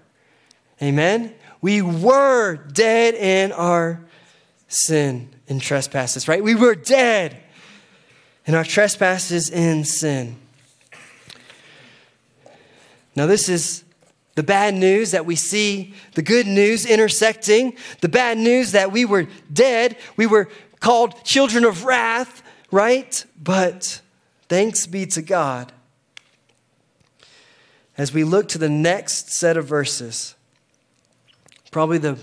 Amen? 0.83 1.33
We 1.63 1.81
were 1.81 2.57
dead 2.57 3.15
in 3.15 3.53
our 3.53 4.05
sin 4.67 5.31
and 5.49 5.63
trespasses, 5.63 6.27
right? 6.27 6.43
We 6.43 6.57
were 6.57 6.75
dead 6.75 7.37
in 8.47 8.57
our 8.57 8.65
trespasses 8.65 9.49
and 9.49 9.87
sin. 9.87 10.39
Now, 13.15 13.27
this 13.27 13.49
is 13.49 13.85
the 14.37 14.45
bad 14.45 14.75
news 14.75 15.11
that 15.11 15.27
we 15.27 15.35
see 15.35 15.93
the 16.15 16.23
good 16.23 16.47
news 16.47 16.87
intersecting, 16.87 17.77
the 18.01 18.09
bad 18.09 18.39
news 18.39 18.73
that 18.73 18.93
we 18.93 19.05
were 19.05 19.27
dead, 19.53 19.97
we 20.17 20.27
were 20.27 20.49
called 20.79 21.25
children 21.25 21.65
of 21.65 21.85
wrath, 21.85 22.43
right? 22.71 23.25
But 23.43 24.01
thanks 24.49 24.87
be 24.87 25.07
to 25.07 25.23
God. 25.23 25.73
As 27.99 28.13
we 28.13 28.23
look 28.23 28.49
to 28.51 28.59
the 28.59 28.69
next 28.69 29.33
set 29.33 29.57
of 29.57 29.67
verses, 29.67 30.37
Probably 31.77 31.99
the 31.99 32.19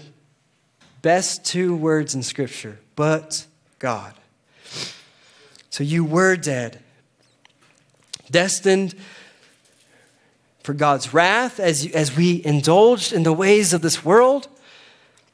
best 1.03 1.45
two 1.45 1.75
words 1.75 2.15
in 2.15 2.23
Scripture, 2.23 2.79
but 2.95 3.45
God. 3.77 4.15
So 5.69 5.83
you 5.83 6.03
were 6.03 6.35
dead, 6.35 6.79
destined 8.31 8.95
for 10.63 10.73
God's 10.73 11.13
wrath 11.13 11.59
as, 11.59 11.85
as 11.87 12.15
we 12.15 12.43
indulged 12.43 13.13
in 13.13 13.23
the 13.23 13.33
ways 13.33 13.73
of 13.73 13.81
this 13.81 14.03
world, 14.03 14.47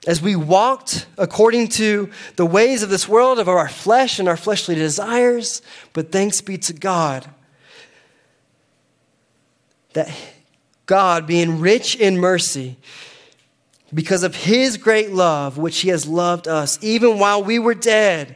as 0.08 0.22
we 0.22 0.36
walked 0.36 1.06
according 1.18 1.68
to 1.68 2.10
the 2.36 2.46
ways 2.46 2.84
of 2.84 2.90
this 2.90 3.08
world, 3.08 3.38
of 3.38 3.48
our 3.48 3.70
flesh 3.70 4.18
and 4.18 4.28
our 4.28 4.38
fleshly 4.38 4.76
desires. 4.76 5.62
But 5.94 6.12
thanks 6.12 6.42
be 6.42 6.58
to 6.58 6.74
God 6.74 7.30
that 9.94 10.10
God, 10.86 11.28
being 11.28 11.60
rich 11.60 11.96
in 11.96 12.18
mercy, 12.18 12.78
because 13.94 14.24
of 14.24 14.36
his 14.36 14.78
great 14.78 15.12
love, 15.12 15.58
which 15.58 15.80
he 15.80 15.90
has 15.90 16.08
loved 16.08 16.48
us, 16.48 16.78
even 16.82 17.20
while 17.20 17.44
we 17.44 17.60
were 17.60 17.74
dead 17.74 18.36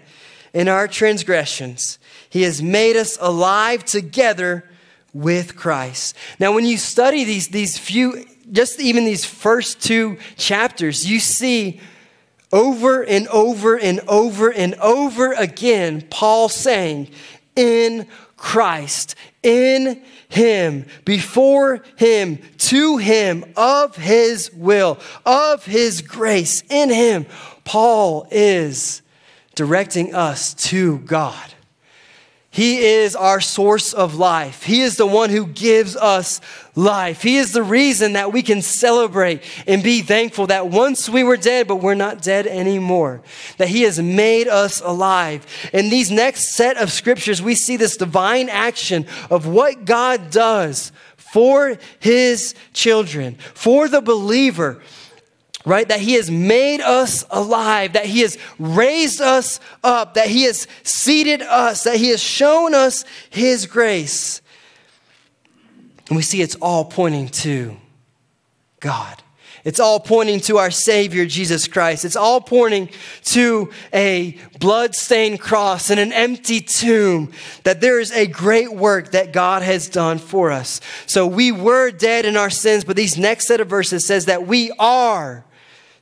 in 0.54 0.68
our 0.68 0.88
transgressions, 0.88 1.98
he 2.30 2.44
has 2.44 2.62
made 2.62 2.96
us 2.96 3.18
alive 3.22 3.86
together 3.86 4.68
with 5.14 5.56
Christ. 5.56 6.16
Now, 6.40 6.54
when 6.54 6.66
you 6.66 6.78
study 6.78 7.24
these, 7.24 7.48
these 7.50 7.78
few, 7.78 8.26
just 8.52 8.80
even 8.80 9.06
these 9.06 9.26
first 9.26 9.82
two 9.82 10.18
chapters, 10.36 11.06
you 11.06 11.20
see 11.20 11.80
over 12.52 13.04
and 13.04 13.28
over 13.30 13.78
and 13.78 14.00
over 14.02 14.52
and 14.52 14.76
over 14.76 15.34
again 15.34 16.06
Paul 16.10 16.50
saying, 16.50 17.10
In 17.56 18.08
Christ, 18.38 19.16
in 19.42 20.02
him, 20.30 20.86
before 21.06 21.84
him, 21.96 22.40
to 22.58 22.98
him, 22.98 23.46
of 23.56 23.96
his 23.96 24.52
will, 24.54 25.00
of 25.26 25.66
his 25.66 26.02
grace, 26.02 26.64
in 26.70 26.90
him. 26.90 27.26
Paul 27.64 28.28
is 28.32 29.02
directing 29.56 30.14
us 30.14 30.54
to 30.56 31.00
God. 31.00 31.53
He 32.54 32.78
is 32.86 33.16
our 33.16 33.42
source 33.42 33.94
of 33.94 34.14
life. 34.14 34.62
He 34.62 34.82
is 34.82 34.96
the 34.96 35.08
one 35.08 35.32
who 35.32 35.48
gives 35.48 35.96
us 35.96 36.40
life. 36.76 37.24
He 37.24 37.38
is 37.38 37.52
the 37.52 37.64
reason 37.64 38.14
that 38.14 38.32
we 38.32 38.44
can 38.44 38.62
celebrate 38.62 39.42
and 39.66 39.82
be 39.82 40.02
thankful 40.02 40.46
that 40.46 40.68
once 40.68 41.10
we 41.10 41.24
were 41.24 41.36
dead, 41.36 41.68
but 41.68 41.78
we're 41.78 41.96
not 41.96 42.22
dead 42.22 42.46
anymore. 42.46 43.24
That 43.58 43.70
He 43.70 43.82
has 43.82 44.00
made 44.00 44.48
us 44.48 44.82
alive. 44.82 45.48
In 45.74 45.90
these 45.90 46.12
next 46.12 46.54
set 46.54 46.78
of 46.78 46.92
scriptures, 46.92 47.42
we 47.42 47.56
see 47.56 47.76
this 47.76 47.98
divine 47.98 48.50
action 48.50 49.08
of 49.32 49.48
what 49.48 49.86
God 49.86 50.30
does 50.30 50.92
for 51.18 51.80
His 52.00 52.54
children, 52.72 53.34
for 53.56 53.88
the 53.88 54.02
believer 54.02 54.80
right? 55.66 55.88
That 55.88 56.00
He 56.00 56.14
has 56.14 56.30
made 56.30 56.82
us 56.82 57.26
alive, 57.30 57.94
that 57.94 58.06
He 58.06 58.22
has 58.22 58.38
raised 58.60 59.22
us 59.22 59.60
up, 59.84 60.16
that 60.16 60.28
He 60.28 60.44
has 60.44 60.68
seated 60.84 61.42
us, 61.42 61.84
that 61.84 61.98
He 61.98 62.10
has 62.10 62.22
shown 62.22 62.74
us 62.74 63.06
His 63.30 63.66
grace. 63.66 64.42
And 66.10 66.18
we 66.18 66.24
see 66.24 66.42
it's 66.42 66.56
all 66.56 66.86
pointing 66.86 67.30
to 67.30 67.78
God. 68.80 69.20
It's 69.64 69.80
all 69.80 70.02
pointing 70.02 70.42
to 70.42 70.58
our 70.58 70.72
Savior, 70.72 71.26
Jesus 71.26 71.70
Christ. 71.70 72.04
It's 72.04 72.18
all 72.18 72.42
pointing 72.42 72.90
to 73.28 73.72
a 73.94 74.38
blood-stained 74.60 75.40
cross 75.40 75.90
and 75.90 76.02
an 76.02 76.12
empty 76.12 76.60
tomb, 76.60 77.32
that 77.64 77.80
there 77.80 77.98
is 78.02 78.12
a 78.12 78.28
great 78.28 78.74
work 78.74 79.12
that 79.12 79.32
God 79.32 79.62
has 79.62 79.88
done 79.88 80.18
for 80.18 80.52
us. 80.52 80.82
So 81.06 81.26
we 81.26 81.54
were 81.54 81.92
dead 81.92 82.26
in 82.26 82.36
our 82.36 82.50
sins, 82.50 82.84
but 82.84 82.98
these 82.98 83.18
next 83.18 83.48
set 83.48 83.62
of 83.62 83.70
verses 83.70 84.06
says 84.06 84.26
that 84.26 84.46
we 84.46 84.70
are 84.78 85.46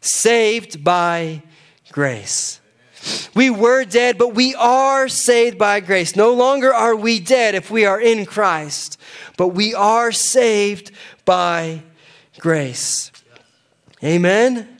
saved 0.02 0.84
by 0.84 1.44
grace. 1.92 2.60
We 3.34 3.50
were 3.50 3.86
dead, 3.86 4.18
but 4.18 4.36
we 4.36 4.54
are 4.56 5.08
saved 5.08 5.58
by 5.58 5.80
grace. 5.80 6.16
No 6.16 6.34
longer 6.34 6.74
are 6.74 6.96
we 6.96 7.20
dead 7.20 7.56
if 7.56 7.72
we 7.72 7.86
are 7.86 8.00
in 8.00 8.26
Christ, 8.26 9.00
but 9.38 9.50
we 9.50 9.74
are 9.74 10.12
saved 10.12 10.92
by 11.26 11.84
grace. 12.40 13.12
Amen? 14.04 14.78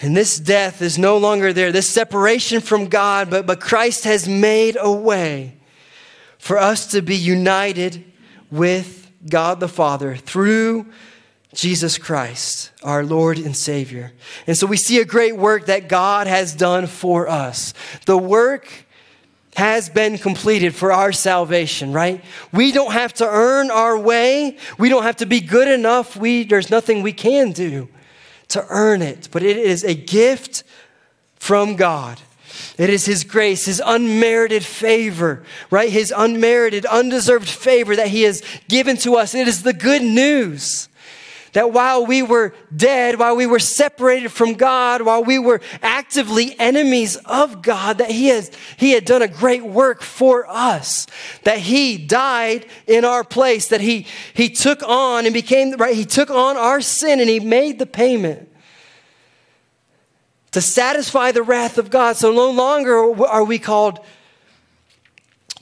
And 0.00 0.16
this 0.16 0.38
death 0.38 0.82
is 0.82 0.98
no 0.98 1.16
longer 1.16 1.52
there, 1.52 1.70
this 1.70 1.88
separation 1.88 2.60
from 2.60 2.88
God, 2.88 3.30
but, 3.30 3.46
but 3.46 3.60
Christ 3.60 4.04
has 4.04 4.28
made 4.28 4.76
a 4.80 4.90
way 4.90 5.56
for 6.38 6.58
us 6.58 6.86
to 6.88 7.00
be 7.00 7.16
united 7.16 8.04
with 8.50 9.10
God 9.28 9.60
the 9.60 9.68
Father 9.68 10.16
through 10.16 10.86
Jesus 11.54 11.98
Christ, 11.98 12.72
our 12.82 13.04
Lord 13.04 13.38
and 13.38 13.56
Savior. 13.56 14.12
And 14.46 14.56
so 14.56 14.66
we 14.66 14.76
see 14.76 15.00
a 15.00 15.04
great 15.04 15.36
work 15.36 15.66
that 15.66 15.88
God 15.88 16.26
has 16.26 16.54
done 16.54 16.86
for 16.86 17.28
us. 17.28 17.72
The 18.06 18.18
work 18.18 18.68
has 19.56 19.88
been 19.88 20.18
completed 20.18 20.74
for 20.74 20.92
our 20.92 21.12
salvation, 21.12 21.92
right? 21.92 22.22
We 22.52 22.72
don't 22.72 22.92
have 22.92 23.14
to 23.14 23.26
earn 23.26 23.70
our 23.70 23.96
way. 23.96 24.56
We 24.78 24.88
don't 24.88 25.04
have 25.04 25.16
to 25.16 25.26
be 25.26 25.40
good 25.40 25.68
enough. 25.68 26.16
We, 26.16 26.44
there's 26.44 26.70
nothing 26.70 27.02
we 27.02 27.12
can 27.12 27.52
do 27.52 27.88
to 28.48 28.66
earn 28.68 29.00
it, 29.00 29.28
but 29.30 29.42
it 29.42 29.56
is 29.56 29.84
a 29.84 29.94
gift 29.94 30.64
from 31.36 31.76
God. 31.76 32.20
It 32.78 32.90
is 32.90 33.06
His 33.06 33.22
grace, 33.22 33.66
His 33.66 33.80
unmerited 33.84 34.64
favor, 34.64 35.44
right? 35.70 35.90
His 35.90 36.12
unmerited, 36.16 36.84
undeserved 36.86 37.48
favor 37.48 37.94
that 37.94 38.08
He 38.08 38.22
has 38.22 38.42
given 38.68 38.96
to 38.98 39.14
us. 39.16 39.34
It 39.34 39.46
is 39.46 39.62
the 39.62 39.72
good 39.72 40.02
news 40.02 40.88
that 41.54 41.72
while 41.72 42.04
we 42.04 42.22
were 42.22 42.52
dead, 42.74 43.18
while 43.18 43.34
we 43.34 43.46
were 43.46 43.60
separated 43.60 44.30
from 44.30 44.54
God, 44.54 45.02
while 45.02 45.24
we 45.24 45.38
were 45.38 45.60
actively 45.82 46.54
enemies 46.58 47.16
of 47.24 47.62
God, 47.62 47.98
that 47.98 48.10
He 48.10 48.26
has 48.26 48.50
He 48.76 48.90
had 48.90 49.04
done 49.04 49.22
a 49.22 49.28
great 49.28 49.64
work 49.64 50.02
for 50.02 50.46
us. 50.48 51.06
That 51.44 51.58
He 51.58 51.96
died 51.96 52.66
in 52.86 53.04
our 53.04 53.24
place, 53.24 53.68
that 53.68 53.80
He 53.80 54.06
He 54.34 54.50
took 54.50 54.82
on 54.82 55.24
and 55.26 55.32
became 55.32 55.72
right, 55.76 55.94
He 55.94 56.04
took 56.04 56.28
on 56.28 56.56
our 56.56 56.80
sin 56.80 57.20
and 57.20 57.28
He 57.28 57.40
made 57.40 57.78
the 57.78 57.86
payment 57.86 58.50
to 60.50 60.60
satisfy 60.60 61.32
the 61.32 61.42
wrath 61.42 61.78
of 61.78 61.88
God. 61.88 62.16
So 62.16 62.32
no 62.32 62.50
longer 62.50 63.24
are 63.26 63.44
we 63.44 63.60
called 63.60 64.00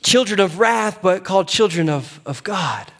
children 0.02 0.40
of 0.40 0.58
wrath, 0.58 1.00
but 1.02 1.22
called 1.22 1.48
children 1.48 1.88
of, 1.88 2.20
of 2.24 2.42
God. 2.42 2.90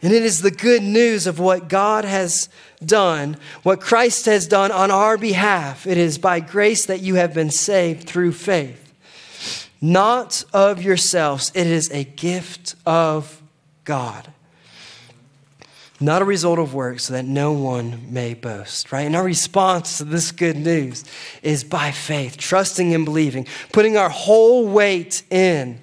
And 0.00 0.12
it 0.12 0.22
is 0.22 0.42
the 0.42 0.50
good 0.52 0.82
news 0.82 1.26
of 1.26 1.40
what 1.40 1.68
God 1.68 2.04
has 2.04 2.48
done, 2.84 3.36
what 3.64 3.80
Christ 3.80 4.26
has 4.26 4.46
done 4.46 4.70
on 4.70 4.90
our 4.90 5.18
behalf. 5.18 5.86
It 5.86 5.98
is 5.98 6.18
by 6.18 6.38
grace 6.40 6.86
that 6.86 7.00
you 7.00 7.16
have 7.16 7.34
been 7.34 7.50
saved 7.50 8.06
through 8.08 8.32
faith, 8.32 8.94
not 9.80 10.44
of 10.52 10.80
yourselves. 10.82 11.50
It 11.54 11.66
is 11.66 11.90
a 11.90 12.04
gift 12.04 12.76
of 12.86 13.42
God, 13.84 14.32
not 15.98 16.22
a 16.22 16.24
result 16.24 16.60
of 16.60 16.74
works, 16.74 17.06
so 17.06 17.14
that 17.14 17.24
no 17.24 17.52
one 17.52 18.12
may 18.12 18.34
boast, 18.34 18.92
right? 18.92 19.06
And 19.06 19.16
our 19.16 19.24
response 19.24 19.98
to 19.98 20.04
this 20.04 20.30
good 20.30 20.56
news 20.56 21.04
is 21.42 21.64
by 21.64 21.90
faith, 21.90 22.36
trusting 22.36 22.94
and 22.94 23.04
believing, 23.04 23.48
putting 23.72 23.96
our 23.96 24.10
whole 24.10 24.68
weight 24.68 25.24
in 25.28 25.80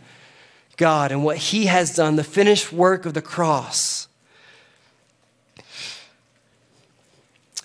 God 0.77 1.11
and 1.11 1.21
what 1.25 1.37
He 1.37 1.65
has 1.65 1.93
done, 1.93 2.15
the 2.15 2.23
finished 2.23 2.71
work 2.71 3.05
of 3.05 3.13
the 3.13 3.21
cross 3.21 4.04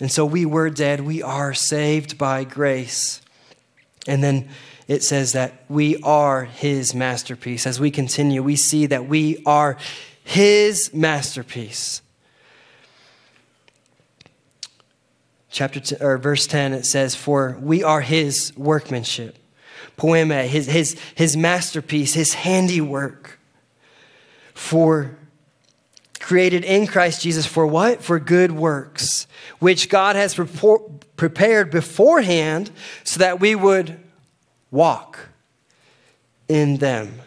And 0.01 0.11
so 0.11 0.25
we 0.25 0.47
were 0.47 0.71
dead. 0.71 1.01
We 1.01 1.21
are 1.21 1.53
saved 1.53 2.17
by 2.17 2.43
grace. 2.43 3.21
And 4.07 4.23
then 4.23 4.49
it 4.87 5.03
says 5.03 5.33
that 5.33 5.63
we 5.69 6.01
are 6.01 6.45
his 6.45 6.95
masterpiece. 6.95 7.67
As 7.67 7.79
we 7.79 7.91
continue, 7.91 8.41
we 8.41 8.55
see 8.55 8.87
that 8.87 9.05
we 9.05 9.43
are 9.45 9.77
his 10.23 10.91
masterpiece. 10.91 12.01
Chapter 15.51 15.81
or 16.03 16.17
verse 16.17 16.47
10 16.47 16.73
it 16.73 16.85
says 16.87 17.13
for 17.13 17.59
we 17.61 17.83
are 17.83 18.01
his 18.01 18.53
workmanship. 18.57 19.37
Poema, 19.97 20.43
his 20.43 20.65
his 20.65 20.99
his 21.13 21.37
masterpiece, 21.37 22.15
his 22.15 22.33
handiwork. 22.33 23.37
For 24.55 25.15
created 26.21 26.63
in 26.63 26.87
Christ 26.87 27.21
Jesus 27.21 27.45
for 27.45 27.65
what? 27.65 28.01
For 28.01 28.19
good 28.19 28.51
works, 28.51 29.27
which 29.59 29.89
God 29.89 30.15
has 30.15 30.35
prepared 30.35 31.71
beforehand 31.71 32.71
so 33.03 33.19
that 33.19 33.39
we 33.39 33.55
would 33.55 33.99
walk 34.69 35.27
in 36.47 36.77
them. 36.77 37.19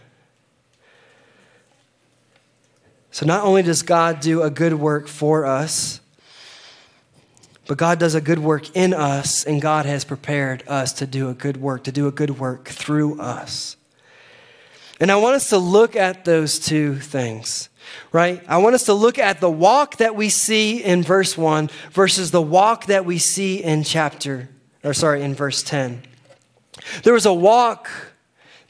So, 3.11 3.27
not 3.27 3.45
only 3.45 3.63
does 3.63 3.83
God 3.83 4.21
do 4.21 4.43
a 4.43 4.51
good 4.51 4.75
work 4.75 5.07
for 5.07 5.47
us, 5.47 6.01
but 7.67 7.79
God 7.79 7.99
does 7.99 8.15
a 8.15 8.21
good 8.21 8.41
work 8.41 8.75
in 8.77 8.93
us, 8.93 9.45
and 9.45 9.63
God 9.63 9.87
has 9.87 10.05
prepared 10.05 10.65
us 10.67 10.93
to 10.95 11.07
do 11.07 11.29
a 11.29 11.35
good 11.35 11.57
work, 11.57 11.85
to 11.85 11.93
do 11.93 12.07
a 12.07 12.13
good 12.13 12.39
work 12.39 12.69
through 12.69 13.21
us. 13.21 13.77
And 15.01 15.11
I 15.11 15.17
want 15.17 15.37
us 15.37 15.49
to 15.51 15.59
look 15.59 15.97
at 15.97 16.25
those 16.25 16.59
two 16.59 16.99
things, 16.99 17.69
right? 18.13 18.43
I 18.49 18.59
want 18.59 18.75
us 18.75 18.85
to 18.85 18.95
look 18.95 19.19
at 19.19 19.41
the 19.41 19.51
walk 19.51 19.97
that 19.97 20.15
we 20.15 20.29
see 20.29 20.83
in 20.83 21.03
verse 21.03 21.37
1 21.37 21.71
versus 21.91 22.31
the 22.31 22.43
walk 22.43 22.87
that 22.87 23.05
we 23.05 23.19
see 23.19 23.63
in 23.63 23.85
chapter, 23.85 24.49
or 24.83 24.95
sorry, 24.95 25.23
in 25.23 25.35
verse 25.35 25.63
10. 25.63 26.03
There 27.03 27.13
was 27.13 27.27
a 27.27 27.33
walk 27.33 27.89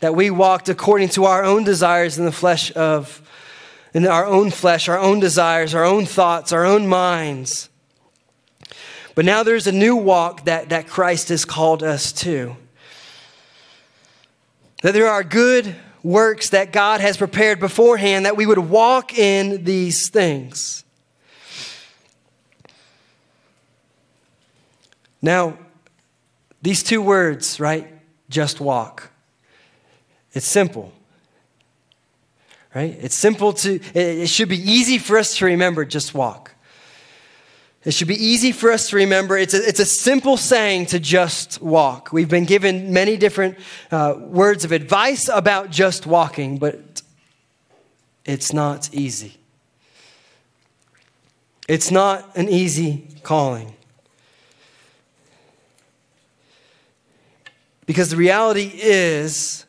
that 0.00 0.14
we 0.14 0.30
walked 0.30 0.68
according 0.68 1.08
to 1.10 1.24
our 1.24 1.44
own 1.44 1.64
desires 1.64 2.18
in 2.18 2.24
the 2.24 2.32
flesh 2.32 2.74
of, 2.76 3.22
in 3.92 4.06
our 4.06 4.26
own 4.26 4.50
flesh, 4.50 4.88
our 4.88 4.98
own 4.98 5.20
desires, 5.20 5.74
our 5.74 5.84
own 5.84 6.06
thoughts, 6.06 6.52
our 6.52 6.64
own 6.64 6.86
minds. 6.86 7.68
But 9.14 9.24
now 9.24 9.42
there's 9.42 9.66
a 9.66 9.72
new 9.72 9.96
walk 9.96 10.44
that, 10.44 10.70
that 10.70 10.88
Christ 10.88 11.28
has 11.28 11.44
called 11.44 11.82
us 11.82 12.12
to. 12.12 12.56
That 14.82 14.92
there 14.92 15.08
are 15.08 15.24
good 15.24 15.74
works 16.04 16.50
that 16.50 16.72
God 16.72 17.00
has 17.00 17.16
prepared 17.16 17.58
beforehand 17.58 18.26
that 18.26 18.36
we 18.36 18.46
would 18.46 18.58
walk 18.58 19.18
in 19.18 19.64
these 19.64 20.08
things. 20.08 20.84
Now, 25.20 25.58
these 26.62 26.84
two 26.84 27.02
words, 27.02 27.58
right? 27.58 27.90
just 28.28 28.60
walk. 28.60 29.10
It's 30.32 30.46
simple. 30.46 30.92
Right? 32.74 32.96
It's 33.00 33.14
simple 33.14 33.52
to, 33.52 33.80
it 33.94 34.28
should 34.28 34.48
be 34.48 34.58
easy 34.58 34.98
for 34.98 35.16
us 35.16 35.38
to 35.38 35.44
remember, 35.44 35.84
just 35.84 36.14
walk. 36.14 36.53
It 37.84 37.92
should 37.92 38.08
be 38.08 38.22
easy 38.22 38.50
for 38.50 38.72
us 38.72 38.88
to 38.90 38.96
remember. 38.96 39.36
It's 39.36 39.52
a, 39.52 39.68
it's 39.68 39.80
a 39.80 39.84
simple 39.84 40.38
saying 40.38 40.86
to 40.86 40.98
just 40.98 41.60
walk. 41.60 42.12
We've 42.12 42.28
been 42.28 42.46
given 42.46 42.92
many 42.94 43.18
different 43.18 43.58
uh, 43.90 44.14
words 44.18 44.64
of 44.64 44.72
advice 44.72 45.28
about 45.28 45.70
just 45.70 46.06
walking, 46.06 46.56
but 46.56 47.02
it's 48.24 48.54
not 48.54 48.92
easy. 48.94 49.36
It's 51.68 51.90
not 51.90 52.34
an 52.36 52.48
easy 52.48 53.06
calling. 53.22 53.74
Because 57.84 58.08
the 58.08 58.16
reality 58.16 58.72
is, 58.74 59.66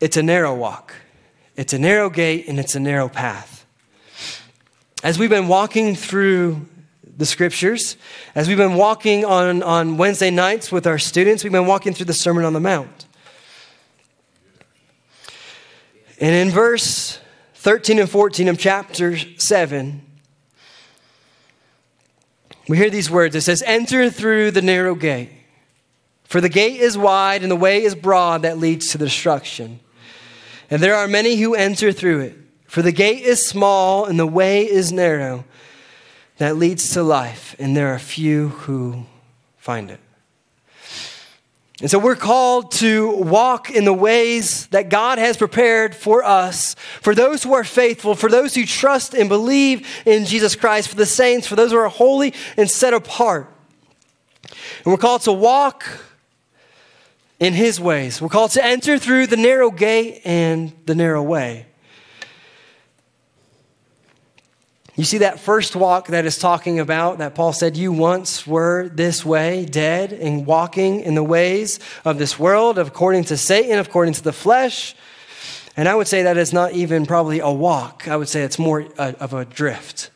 it's 0.00 0.16
a 0.16 0.22
narrow 0.22 0.54
walk, 0.54 0.94
it's 1.56 1.72
a 1.72 1.78
narrow 1.80 2.10
gate, 2.10 2.46
and 2.46 2.60
it's 2.60 2.76
a 2.76 2.80
narrow 2.80 3.08
path. 3.08 3.59
As 5.02 5.18
we've 5.18 5.30
been 5.30 5.48
walking 5.48 5.94
through 5.94 6.66
the 7.16 7.24
scriptures, 7.24 7.96
as 8.34 8.48
we've 8.48 8.58
been 8.58 8.74
walking 8.74 9.24
on, 9.24 9.62
on 9.62 9.96
Wednesday 9.96 10.30
nights 10.30 10.70
with 10.70 10.86
our 10.86 10.98
students, 10.98 11.42
we've 11.42 11.52
been 11.52 11.66
walking 11.66 11.94
through 11.94 12.04
the 12.04 12.12
Sermon 12.12 12.44
on 12.44 12.52
the 12.52 12.60
Mount. 12.60 13.06
And 16.20 16.34
in 16.34 16.50
verse 16.50 17.18
13 17.54 17.98
and 17.98 18.10
14 18.10 18.48
of 18.48 18.58
chapter 18.58 19.16
7, 19.16 20.02
we 22.68 22.76
hear 22.76 22.90
these 22.90 23.10
words. 23.10 23.34
It 23.34 23.40
says, 23.40 23.62
Enter 23.64 24.10
through 24.10 24.50
the 24.50 24.62
narrow 24.62 24.94
gate. 24.94 25.30
For 26.24 26.42
the 26.42 26.50
gate 26.50 26.78
is 26.78 26.98
wide 26.98 27.40
and 27.40 27.50
the 27.50 27.56
way 27.56 27.82
is 27.82 27.94
broad 27.94 28.42
that 28.42 28.58
leads 28.58 28.88
to 28.88 28.98
destruction. 28.98 29.80
And 30.68 30.82
there 30.82 30.94
are 30.94 31.08
many 31.08 31.36
who 31.36 31.54
enter 31.54 31.90
through 31.90 32.20
it. 32.20 32.36
For 32.70 32.82
the 32.82 32.92
gate 32.92 33.24
is 33.24 33.44
small 33.44 34.04
and 34.04 34.16
the 34.16 34.28
way 34.28 34.64
is 34.64 34.92
narrow 34.92 35.44
that 36.38 36.54
leads 36.54 36.92
to 36.92 37.02
life, 37.02 37.56
and 37.58 37.76
there 37.76 37.88
are 37.88 37.98
few 37.98 38.50
who 38.50 39.06
find 39.56 39.90
it. 39.90 39.98
And 41.80 41.90
so 41.90 41.98
we're 41.98 42.14
called 42.14 42.70
to 42.74 43.10
walk 43.10 43.70
in 43.70 43.84
the 43.84 43.92
ways 43.92 44.68
that 44.68 44.88
God 44.88 45.18
has 45.18 45.36
prepared 45.36 45.96
for 45.96 46.22
us, 46.22 46.76
for 47.02 47.12
those 47.12 47.42
who 47.42 47.54
are 47.54 47.64
faithful, 47.64 48.14
for 48.14 48.30
those 48.30 48.54
who 48.54 48.64
trust 48.64 49.14
and 49.14 49.28
believe 49.28 49.84
in 50.06 50.24
Jesus 50.24 50.54
Christ, 50.54 50.90
for 50.90 50.96
the 50.96 51.06
saints, 51.06 51.48
for 51.48 51.56
those 51.56 51.72
who 51.72 51.76
are 51.76 51.88
holy 51.88 52.32
and 52.56 52.70
set 52.70 52.94
apart. 52.94 53.52
And 54.44 54.92
we're 54.92 54.96
called 54.96 55.22
to 55.22 55.32
walk 55.32 55.88
in 57.40 57.52
his 57.52 57.80
ways. 57.80 58.22
We're 58.22 58.28
called 58.28 58.52
to 58.52 58.64
enter 58.64 58.96
through 58.96 59.26
the 59.26 59.36
narrow 59.36 59.72
gate 59.72 60.20
and 60.24 60.72
the 60.86 60.94
narrow 60.94 61.24
way. 61.24 61.66
You 65.00 65.06
see 65.06 65.18
that 65.18 65.40
first 65.40 65.74
walk 65.74 66.08
that 66.08 66.26
is 66.26 66.36
talking 66.36 66.78
about 66.78 67.16
that 67.20 67.34
Paul 67.34 67.54
said, 67.54 67.74
You 67.74 67.90
once 67.90 68.46
were 68.46 68.86
this 68.90 69.24
way, 69.24 69.64
dead 69.64 70.12
and 70.12 70.44
walking 70.44 71.00
in 71.00 71.14
the 71.14 71.24
ways 71.24 71.78
of 72.04 72.18
this 72.18 72.38
world, 72.38 72.76
according 72.76 73.24
to 73.24 73.38
Satan, 73.38 73.78
according 73.78 74.12
to 74.12 74.22
the 74.22 74.34
flesh. 74.34 74.94
And 75.74 75.88
I 75.88 75.94
would 75.94 76.06
say 76.06 76.24
that 76.24 76.36
is 76.36 76.52
not 76.52 76.72
even 76.72 77.06
probably 77.06 77.40
a 77.40 77.50
walk. 77.50 78.08
I 78.08 78.16
would 78.18 78.28
say 78.28 78.42
it's 78.42 78.58
more 78.58 78.88
of 78.98 79.32
a 79.32 79.46
drift, 79.46 80.10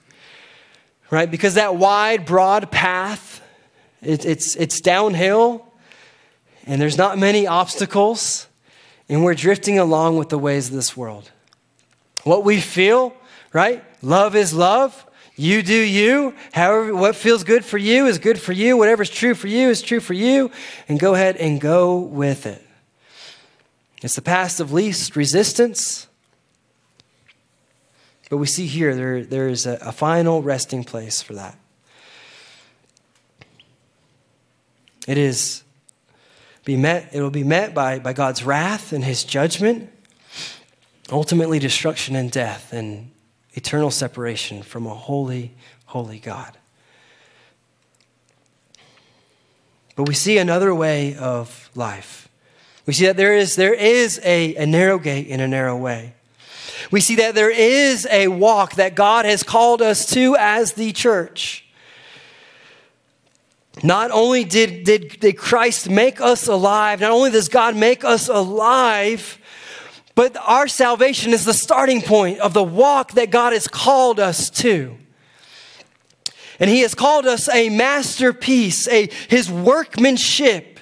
right? 1.11 1.31
Because 1.31 1.55
that 1.55 1.77
wide, 1.77 2.27
broad 2.27 2.71
path, 2.71 3.43
it, 4.03 4.27
it's, 4.27 4.55
it's 4.55 4.83
downhill 4.83 5.67
and 6.67 6.79
there's 6.79 6.99
not 6.99 7.17
many 7.17 7.47
obstacles, 7.47 8.49
and 9.09 9.25
we're 9.25 9.33
drifting 9.33 9.79
along 9.79 10.19
with 10.19 10.29
the 10.29 10.39
ways 10.39 10.69
of 10.69 10.75
this 10.75 10.95
world. 10.95 11.31
What 12.25 12.45
we 12.45 12.61
feel, 12.61 13.17
right? 13.55 13.83
Love 14.03 14.37
is 14.37 14.53
love. 14.53 15.07
You 15.37 15.63
do 15.63 15.75
you. 15.75 16.35
However, 16.53 16.95
what 16.95 17.17
feels 17.17 17.43
good 17.43 17.65
for 17.65 17.79
you 17.79 18.07
is 18.07 18.19
good 18.19 18.39
for 18.39 18.53
you. 18.53 18.77
Whatever's 18.77 19.09
true 19.09 19.35
for 19.35 19.49
you 19.49 19.71
is 19.71 19.81
true 19.81 20.01
for 20.01 20.13
you. 20.13 20.51
And 20.89 21.01
go 21.01 21.15
ahead 21.15 21.37
and 21.37 21.61
go 21.61 21.97
with 21.97 22.45
it. 22.45 22.63
It's 24.03 24.17
the 24.17 24.23
path 24.23 24.61
of 24.61 24.73
least 24.73 25.17
resistance. 25.17 26.09
But 28.29 28.37
we 28.37 28.47
see 28.47 28.67
here 28.67 28.95
there, 28.95 29.25
there 29.25 29.49
is 29.49 29.67
a, 29.67 29.79
a 29.81 29.93
final 29.93 30.43
resting 30.43 30.85
place 30.85 31.23
for 31.23 31.35
that. 31.35 31.59
It 35.07 35.19
is 35.19 35.63
be 36.65 36.77
met, 36.77 37.11
it 37.13 37.21
will 37.21 37.31
be 37.31 37.45
met 37.45 37.75
by, 37.75 37.99
by 37.99 38.15
God's 38.15 38.43
wrath 38.43 38.93
and 38.93 39.05
his 39.05 39.23
judgment, 39.23 39.91
ultimately 41.11 41.59
destruction 41.59 42.17
and 42.17 42.31
death 42.31 42.73
and 42.73 43.11
eternal 43.55 43.91
separation 43.91 44.63
from 44.63 44.87
a 44.87 44.95
holy, 44.95 45.55
holy 45.87 46.19
God. 46.19 46.57
But 49.97 50.09
we 50.09 50.15
see 50.15 50.39
another 50.39 50.75
way 50.75 51.17
of 51.17 51.71
life. 51.75 52.29
We 52.85 52.93
see 52.93 53.07
that 53.07 53.17
there 53.17 53.35
is, 53.35 53.57
there 53.57 53.75
is 53.75 54.21
a, 54.25 54.57
a 54.57 54.67
narrow 54.67 54.99
gate 54.99 55.29
and 55.31 55.41
a 55.41 55.49
narrow 55.49 55.77
way. 55.77 56.15
We 56.91 57.01
see 57.01 57.17
that 57.17 57.35
there 57.35 57.51
is 57.51 58.07
a 58.11 58.29
walk 58.29 58.75
that 58.75 58.95
God 58.95 59.25
has 59.25 59.43
called 59.43 59.81
us 59.81 60.07
to 60.11 60.37
as 60.39 60.73
the 60.73 60.93
church. 60.93 61.65
Not 63.83 64.11
only 64.11 64.45
did, 64.45 64.85
did, 64.85 65.21
did 65.21 65.37
Christ 65.39 65.89
make 65.89 66.21
us 66.21 66.47
alive, 66.47 67.01
not 67.01 67.11
only 67.11 67.31
does 67.31 67.49
God 67.49 67.75
make 67.75 68.05
us 68.05 68.29
alive, 68.29 69.39
but 70.15 70.37
our 70.37 70.69
salvation 70.69 71.33
is 71.33 71.45
the 71.45 71.55
starting 71.55 72.01
point 72.01 72.39
of 72.39 72.55
the 72.55 72.63
walk 72.63 73.13
that 73.13 73.31
God 73.31 73.53
has 73.53 73.67
called 73.67 74.21
us 74.21 74.49
to. 74.51 74.97
And 76.61 76.71
He 76.71 76.81
has 76.81 76.95
called 76.95 77.27
us 77.27 77.49
a 77.49 77.69
masterpiece, 77.69 78.87
a, 78.89 79.09
His 79.29 79.51
workmanship. 79.51 80.79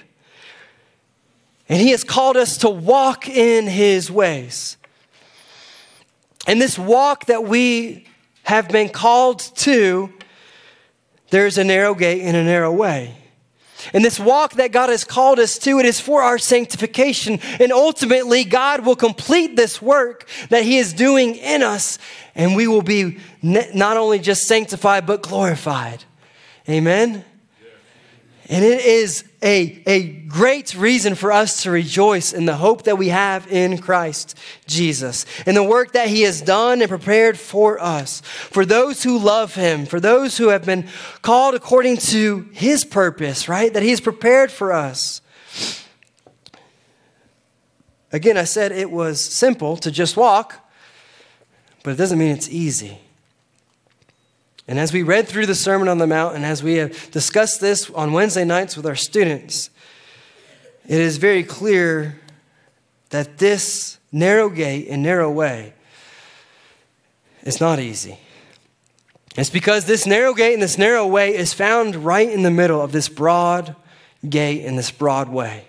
And 1.67 1.81
He 1.81 1.89
has 1.89 2.03
called 2.03 2.37
us 2.37 2.57
to 2.57 2.69
walk 2.69 3.27
in 3.27 3.67
His 3.67 4.11
ways. 4.11 4.77
And 6.45 6.61
this 6.61 6.77
walk 6.77 7.25
that 7.25 7.43
we 7.43 8.05
have 8.43 8.67
been 8.69 8.89
called 8.89 9.39
to 9.39 10.13
there's 11.29 11.57
a 11.57 11.63
narrow 11.63 11.95
gate 11.95 12.21
and 12.21 12.37
a 12.37 12.43
narrow 12.43 12.71
way. 12.71 13.22
And 13.91 14.05
this 14.05 14.19
walk 14.19 14.53
that 14.53 14.71
God 14.71 14.89
has 14.89 15.03
called 15.03 15.39
us 15.39 15.57
to, 15.59 15.79
it 15.79 15.85
is 15.85 15.99
for 15.99 16.21
our 16.21 16.37
sanctification. 16.37 17.39
And 17.59 17.71
ultimately, 17.71 18.43
God 18.43 18.85
will 18.85 18.95
complete 18.95 19.55
this 19.55 19.81
work 19.81 20.27
that 20.49 20.63
He 20.63 20.77
is 20.77 20.93
doing 20.93 21.35
in 21.35 21.63
us, 21.63 21.97
and 22.35 22.55
we 22.55 22.67
will 22.67 22.81
be 22.81 23.17
not 23.41 23.97
only 23.97 24.19
just 24.19 24.43
sanctified, 24.43 25.05
but 25.05 25.21
glorified. 25.21 26.03
Amen? 26.69 27.25
And 28.49 28.65
it 28.65 28.81
is 28.85 29.23
a, 29.41 29.81
a 29.85 30.03
great 30.03 30.75
reason 30.75 31.15
for 31.15 31.31
us 31.31 31.63
to 31.63 31.71
rejoice 31.71 32.33
in 32.33 32.45
the 32.45 32.55
hope 32.55 32.83
that 32.83 32.97
we 32.97 33.07
have 33.07 33.49
in 33.49 33.77
Christ 33.77 34.37
Jesus, 34.67 35.25
in 35.45 35.55
the 35.55 35.63
work 35.63 35.93
that 35.93 36.09
He 36.09 36.23
has 36.23 36.41
done 36.41 36.81
and 36.81 36.89
prepared 36.89 37.39
for 37.39 37.81
us, 37.81 38.21
for 38.21 38.65
those 38.65 39.03
who 39.03 39.17
love 39.17 39.55
Him, 39.55 39.85
for 39.85 40.01
those 40.01 40.37
who 40.37 40.49
have 40.49 40.65
been 40.65 40.87
called 41.21 41.55
according 41.55 41.97
to 41.97 42.49
His 42.51 42.83
purpose, 42.83 43.47
right? 43.47 43.73
That 43.73 43.83
He 43.83 43.91
has 43.91 44.01
prepared 44.01 44.51
for 44.51 44.73
us. 44.73 45.21
Again, 48.11 48.37
I 48.37 48.43
said 48.43 48.71
it 48.73 48.91
was 48.91 49.21
simple 49.21 49.77
to 49.77 49.89
just 49.89 50.17
walk, 50.17 50.69
but 51.81 51.91
it 51.91 51.97
doesn't 51.97 52.19
mean 52.19 52.31
it's 52.31 52.49
easy. 52.49 52.99
And 54.67 54.79
as 54.79 54.93
we 54.93 55.03
read 55.03 55.27
through 55.27 55.45
the 55.45 55.55
Sermon 55.55 55.87
on 55.87 55.97
the 55.97 56.07
Mount, 56.07 56.35
and 56.35 56.45
as 56.45 56.63
we 56.63 56.75
have 56.75 57.11
discussed 57.11 57.59
this 57.59 57.89
on 57.89 58.13
Wednesday 58.13 58.45
nights 58.45 58.77
with 58.77 58.85
our 58.85 58.95
students, 58.95 59.69
it 60.87 60.99
is 60.99 61.17
very 61.17 61.43
clear 61.43 62.19
that 63.09 63.37
this 63.37 63.97
narrow 64.11 64.49
gate 64.49 64.87
and 64.89 65.03
narrow 65.03 65.29
way 65.29 65.73
is 67.43 67.59
not 67.59 67.79
easy. 67.79 68.17
It's 69.35 69.49
because 69.49 69.85
this 69.85 70.05
narrow 70.05 70.33
gate 70.33 70.53
and 70.53 70.61
this 70.61 70.77
narrow 70.77 71.07
way 71.07 71.35
is 71.35 71.53
found 71.53 71.95
right 71.95 72.29
in 72.29 72.43
the 72.43 72.51
middle 72.51 72.81
of 72.81 72.91
this 72.91 73.09
broad 73.09 73.75
gate 74.27 74.65
and 74.65 74.77
this 74.77 74.91
broad 74.91 75.29
way. 75.29 75.65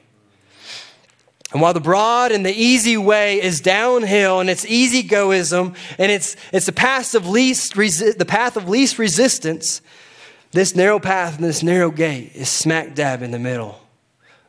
And 1.55 1.62
while 1.62 1.73
the 1.73 1.81
broad 1.81 2.33
and 2.33 2.45
the 2.45 2.53
easy 2.53 2.97
way 2.97 3.40
is 3.40 3.61
downhill 3.61 4.40
and 4.40 4.51
it's 4.51 4.67
easygoism 4.67 5.77
and 5.99 6.12
it's, 6.12 6.35
it's 6.53 6.67
the, 6.67 6.73
path 6.73 7.14
of 7.14 7.29
least 7.29 7.75
resi- 7.75 8.19
the 8.19 8.25
path 8.25 8.57
of 8.57 8.69
least 8.69 8.99
resistance, 8.99 9.81
this 10.51 10.75
narrow 10.75 10.99
path 10.99 11.37
and 11.37 11.45
this 11.45 11.62
narrow 11.62 11.93
gate 11.93 12.33
is 12.35 12.49
smack 12.49 12.97
dab 12.97 13.23
in 13.23 13.31
the 13.31 13.38
middle 13.38 13.81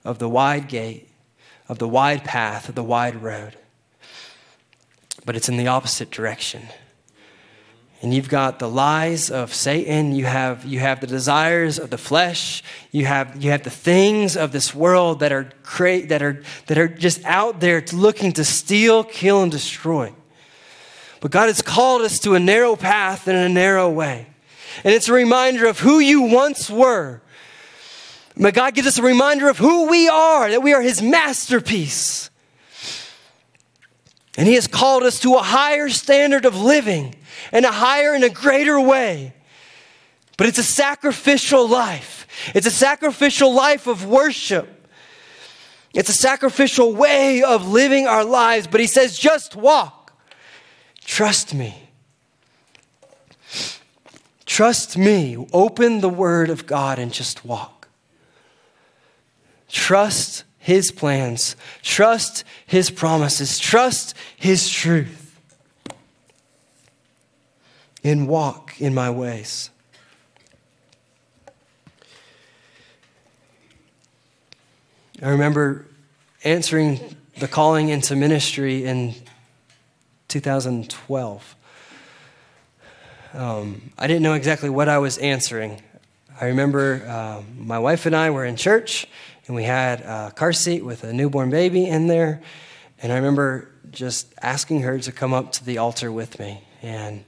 of 0.03 0.17
the 0.17 0.27
wide 0.27 0.67
gate, 0.67 1.07
of 1.69 1.77
the 1.77 1.87
wide 1.87 2.23
path, 2.23 2.69
of 2.69 2.73
the 2.75 2.83
wide 2.83 3.21
road. 3.21 3.55
But 5.27 5.35
it's 5.35 5.47
in 5.47 5.57
the 5.57 5.67
opposite 5.67 6.09
direction 6.09 6.63
and 8.01 8.13
you've 8.13 8.29
got 8.29 8.59
the 8.59 8.69
lies 8.69 9.31
of 9.31 9.53
Satan, 9.53 10.13
you 10.13 10.25
have, 10.25 10.65
you 10.65 10.79
have 10.79 10.99
the 10.99 11.07
desires 11.07 11.79
of 11.79 11.89
the 11.89 11.97
flesh, 11.97 12.63
you 12.91 13.05
have, 13.05 13.41
you 13.41 13.51
have 13.51 13.63
the 13.63 13.69
things 13.69 14.35
of 14.37 14.51
this 14.51 14.75
world 14.75 15.21
that 15.21 15.31
are, 15.31 15.49
cra- 15.63 16.05
that, 16.07 16.21
are, 16.21 16.43
that 16.67 16.77
are 16.77 16.87
just 16.87 17.23
out 17.25 17.59
there 17.59 17.83
looking 17.93 18.33
to 18.33 18.43
steal, 18.43 19.03
kill, 19.03 19.41
and 19.41 19.51
destroy. 19.51 20.13
But 21.21 21.31
God 21.31 21.47
has 21.47 21.61
called 21.61 22.01
us 22.01 22.19
to 22.19 22.35
a 22.35 22.39
narrow 22.39 22.75
path 22.75 23.27
and 23.27 23.37
a 23.37 23.49
narrow 23.49 23.89
way. 23.89 24.27
And 24.83 24.93
it's 24.93 25.07
a 25.07 25.13
reminder 25.13 25.65
of 25.65 25.79
who 25.79 25.99
you 25.99 26.23
once 26.23 26.69
were. 26.69 27.21
But 28.37 28.53
God 28.53 28.75
gives 28.75 28.87
us 28.87 28.97
a 28.97 29.03
reminder 29.03 29.49
of 29.49 29.57
who 29.57 29.87
we 29.89 30.09
are, 30.09 30.51
that 30.51 30.61
we 30.61 30.73
are 30.73 30.81
His 30.81 31.01
masterpiece. 31.01 32.29
And 34.37 34.47
He 34.47 34.55
has 34.55 34.67
called 34.67 35.03
us 35.03 35.19
to 35.21 35.35
a 35.35 35.41
higher 35.41 35.89
standard 35.89 36.45
of 36.45 36.59
living 36.59 37.15
and 37.51 37.65
a 37.65 37.71
higher 37.71 38.13
and 38.13 38.23
a 38.23 38.29
greater 38.29 38.79
way. 38.79 39.33
But 40.37 40.47
it's 40.47 40.57
a 40.57 40.63
sacrificial 40.63 41.67
life. 41.67 42.27
It's 42.53 42.67
a 42.67 42.71
sacrificial 42.71 43.53
life 43.53 43.87
of 43.87 44.05
worship. 44.05 44.87
It's 45.93 46.09
a 46.09 46.13
sacrificial 46.13 46.93
way 46.93 47.41
of 47.41 47.69
living 47.69 48.05
our 48.05 48.25
lives. 48.25 48.67
But 48.67 48.81
he 48.81 48.87
says, 48.87 49.17
just 49.17 49.55
walk. 49.55 50.13
Trust 51.05 51.53
me. 51.53 51.89
Trust 54.45 54.97
me. 54.97 55.37
Open 55.53 56.01
the 56.01 56.09
word 56.09 56.49
of 56.49 56.65
God 56.65 56.99
and 56.99 57.13
just 57.13 57.45
walk. 57.45 57.87
Trust 59.69 60.43
his 60.65 60.89
plans. 60.89 61.55
Trust 61.83 62.43
his 62.65 62.89
promises. 62.89 63.59
Trust 63.59 64.15
his 64.35 64.67
truth 64.67 65.39
and 68.03 68.27
walk 68.27 68.81
in 68.81 68.91
my 68.91 69.11
ways. 69.11 69.69
I 75.21 75.29
remember 75.29 75.85
answering 76.43 77.15
the 77.37 77.47
calling 77.47 77.89
into 77.89 78.15
ministry 78.15 78.85
in 78.85 79.13
2012. 80.29 81.55
Um, 83.35 83.91
I 83.99 84.07
didn't 84.07 84.23
know 84.23 84.33
exactly 84.33 84.71
what 84.71 84.89
I 84.89 84.97
was 84.97 85.19
answering. 85.19 85.83
I 86.41 86.47
remember 86.47 87.05
uh, 87.07 87.43
my 87.55 87.77
wife 87.77 88.07
and 88.07 88.15
I 88.15 88.31
were 88.31 88.43
in 88.43 88.55
church, 88.55 89.07
and 89.47 89.55
we 89.55 89.63
had 89.63 90.01
a 90.01 90.31
car 90.35 90.53
seat 90.53 90.83
with 90.83 91.03
a 91.03 91.13
newborn 91.13 91.49
baby 91.49 91.85
in 91.85 92.07
there. 92.07 92.41
And 93.01 93.11
I 93.11 93.15
remember 93.15 93.69
just 93.91 94.33
asking 94.41 94.81
her 94.81 94.99
to 94.99 95.11
come 95.11 95.33
up 95.33 95.51
to 95.53 95.65
the 95.65 95.77
altar 95.77 96.11
with 96.11 96.39
me. 96.39 96.63
And 96.81 97.23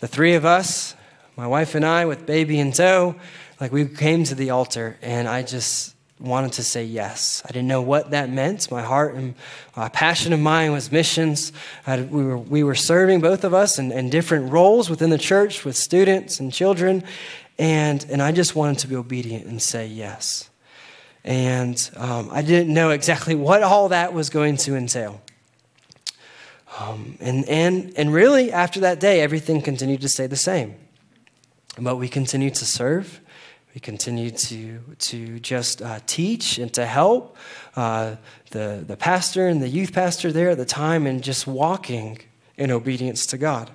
the 0.00 0.08
three 0.08 0.34
of 0.34 0.44
us, 0.44 0.94
my 1.36 1.46
wife 1.46 1.74
and 1.74 1.84
I, 1.84 2.04
with 2.04 2.26
baby 2.26 2.58
in 2.58 2.72
tow, 2.72 3.16
like 3.60 3.72
we 3.72 3.86
came 3.86 4.24
to 4.24 4.34
the 4.34 4.50
altar, 4.50 4.96
and 5.02 5.26
I 5.26 5.42
just 5.42 5.94
wanted 6.20 6.52
to 6.54 6.64
say 6.64 6.84
yes. 6.84 7.42
I 7.44 7.48
didn't 7.48 7.68
know 7.68 7.82
what 7.82 8.10
that 8.10 8.30
meant. 8.30 8.70
My 8.70 8.82
heart 8.82 9.14
and 9.14 9.34
my 9.76 9.88
passion 9.88 10.32
of 10.32 10.40
mine 10.40 10.72
was 10.72 10.90
missions. 10.90 11.52
we, 11.86 12.04
were, 12.04 12.38
we 12.38 12.62
were 12.62 12.74
serving, 12.74 13.20
both 13.20 13.44
of 13.44 13.54
us, 13.54 13.78
in, 13.78 13.92
in 13.92 14.10
different 14.10 14.52
roles 14.52 14.90
within 14.90 15.10
the 15.10 15.18
church 15.18 15.64
with 15.64 15.76
students 15.76 16.40
and 16.40 16.52
children. 16.52 17.04
And, 17.58 18.04
and 18.10 18.22
I 18.22 18.32
just 18.32 18.54
wanted 18.54 18.78
to 18.80 18.88
be 18.88 18.96
obedient 18.96 19.46
and 19.46 19.60
say 19.60 19.86
yes. 19.86 20.48
And 21.24 21.90
um, 21.96 22.28
I 22.32 22.42
didn't 22.42 22.72
know 22.72 22.90
exactly 22.90 23.34
what 23.34 23.62
all 23.62 23.88
that 23.88 24.12
was 24.12 24.30
going 24.30 24.56
to 24.58 24.76
entail. 24.76 25.20
Um, 26.78 27.16
and, 27.20 27.48
and, 27.48 27.92
and 27.96 28.12
really, 28.12 28.52
after 28.52 28.80
that 28.80 29.00
day, 29.00 29.20
everything 29.20 29.62
continued 29.62 30.00
to 30.02 30.08
stay 30.08 30.26
the 30.26 30.36
same. 30.36 30.76
But 31.78 31.96
we 31.96 32.08
continued 32.08 32.54
to 32.56 32.64
serve. 32.64 33.20
We 33.74 33.80
continued 33.80 34.36
to, 34.38 34.80
to 34.98 35.38
just 35.40 35.82
uh, 35.82 36.00
teach 36.06 36.58
and 36.58 36.72
to 36.74 36.86
help 36.86 37.36
uh, 37.76 38.16
the, 38.50 38.84
the 38.86 38.96
pastor 38.96 39.46
and 39.46 39.60
the 39.62 39.68
youth 39.68 39.92
pastor 39.92 40.32
there 40.32 40.50
at 40.50 40.58
the 40.58 40.64
time 40.64 41.06
and 41.06 41.22
just 41.22 41.46
walking 41.46 42.18
in 42.56 42.70
obedience 42.70 43.26
to 43.26 43.38
God. 43.38 43.70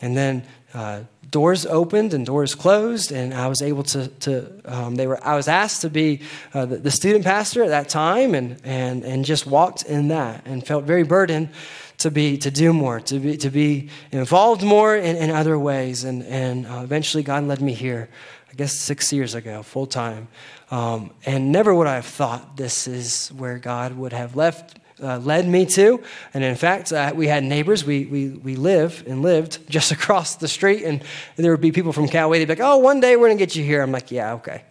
And 0.00 0.16
then 0.16 0.46
uh, 0.74 1.02
doors 1.30 1.66
opened 1.66 2.14
and 2.14 2.26
doors 2.26 2.54
closed, 2.54 3.12
and 3.12 3.32
I 3.34 3.46
was 3.48 3.62
able 3.62 3.82
to, 3.84 4.08
to 4.08 4.60
um, 4.64 4.94
they 4.94 5.06
were, 5.06 5.24
I 5.24 5.36
was 5.36 5.48
asked 5.48 5.82
to 5.82 5.90
be 5.90 6.20
uh, 6.54 6.66
the, 6.66 6.76
the, 6.76 6.90
student 6.90 7.24
pastor 7.24 7.62
at 7.62 7.68
that 7.68 7.88
time 7.88 8.34
and, 8.34 8.60
and, 8.64 9.04
and 9.04 9.24
just 9.24 9.46
walked 9.46 9.84
in 9.84 10.08
that 10.08 10.46
and 10.46 10.66
felt 10.66 10.84
very 10.84 11.02
burdened 11.02 11.50
to 11.98 12.10
be 12.10 12.38
to 12.38 12.50
do 12.50 12.72
more, 12.72 13.00
to 13.00 13.18
be 13.18 13.36
to 13.36 13.50
be 13.50 13.90
involved 14.10 14.62
more 14.62 14.96
in, 14.96 15.16
in 15.16 15.30
other 15.30 15.58
ways. 15.58 16.04
And 16.04 16.22
and 16.24 16.66
uh, 16.66 16.80
eventually, 16.82 17.22
God 17.22 17.44
led 17.44 17.60
me 17.60 17.74
here. 17.74 18.08
I 18.50 18.54
guess 18.54 18.72
six 18.72 19.12
years 19.12 19.36
ago, 19.36 19.62
full 19.62 19.86
time. 19.86 20.26
Um, 20.72 21.12
and 21.24 21.52
never 21.52 21.72
would 21.72 21.86
I 21.86 21.94
have 21.96 22.06
thought 22.06 22.56
this 22.56 22.88
is 22.88 23.28
where 23.28 23.58
God 23.58 23.96
would 23.96 24.12
have 24.12 24.34
left 24.34 24.79
uh, 25.02 25.18
led 25.18 25.46
me 25.46 25.66
to. 25.66 26.02
And 26.34 26.44
in 26.44 26.56
fact, 26.56 26.92
uh, 26.92 27.12
we 27.14 27.26
had 27.26 27.44
neighbors. 27.44 27.84
We, 27.84 28.06
we, 28.06 28.28
we 28.30 28.56
live 28.56 29.04
and 29.06 29.22
lived 29.22 29.58
just 29.70 29.92
across 29.92 30.36
the 30.36 30.48
street, 30.48 30.84
and 30.84 31.02
there 31.36 31.50
would 31.50 31.60
be 31.60 31.72
people 31.72 31.92
from 31.92 32.08
Calway. 32.08 32.38
They'd 32.38 32.46
be 32.46 32.52
like, 32.54 32.60
oh, 32.60 32.78
one 32.78 33.00
day 33.00 33.16
we're 33.16 33.28
going 33.28 33.38
to 33.38 33.44
get 33.44 33.56
you 33.56 33.64
here. 33.64 33.82
I'm 33.82 33.92
like, 33.92 34.10
yeah, 34.10 34.34
okay. 34.34 34.64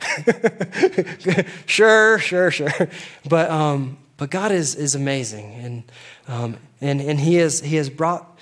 sure, 1.65 2.19
sure, 2.19 2.51
sure. 2.51 2.89
But, 3.27 3.49
um, 3.49 3.97
but 4.17 4.29
God 4.29 4.51
is, 4.51 4.75
is 4.75 4.95
amazing. 4.95 5.53
And, 5.53 5.91
um, 6.27 6.57
and, 6.81 7.01
and 7.01 7.19
he, 7.19 7.35
has, 7.35 7.61
he 7.61 7.77
has 7.77 7.89
brought 7.89 8.37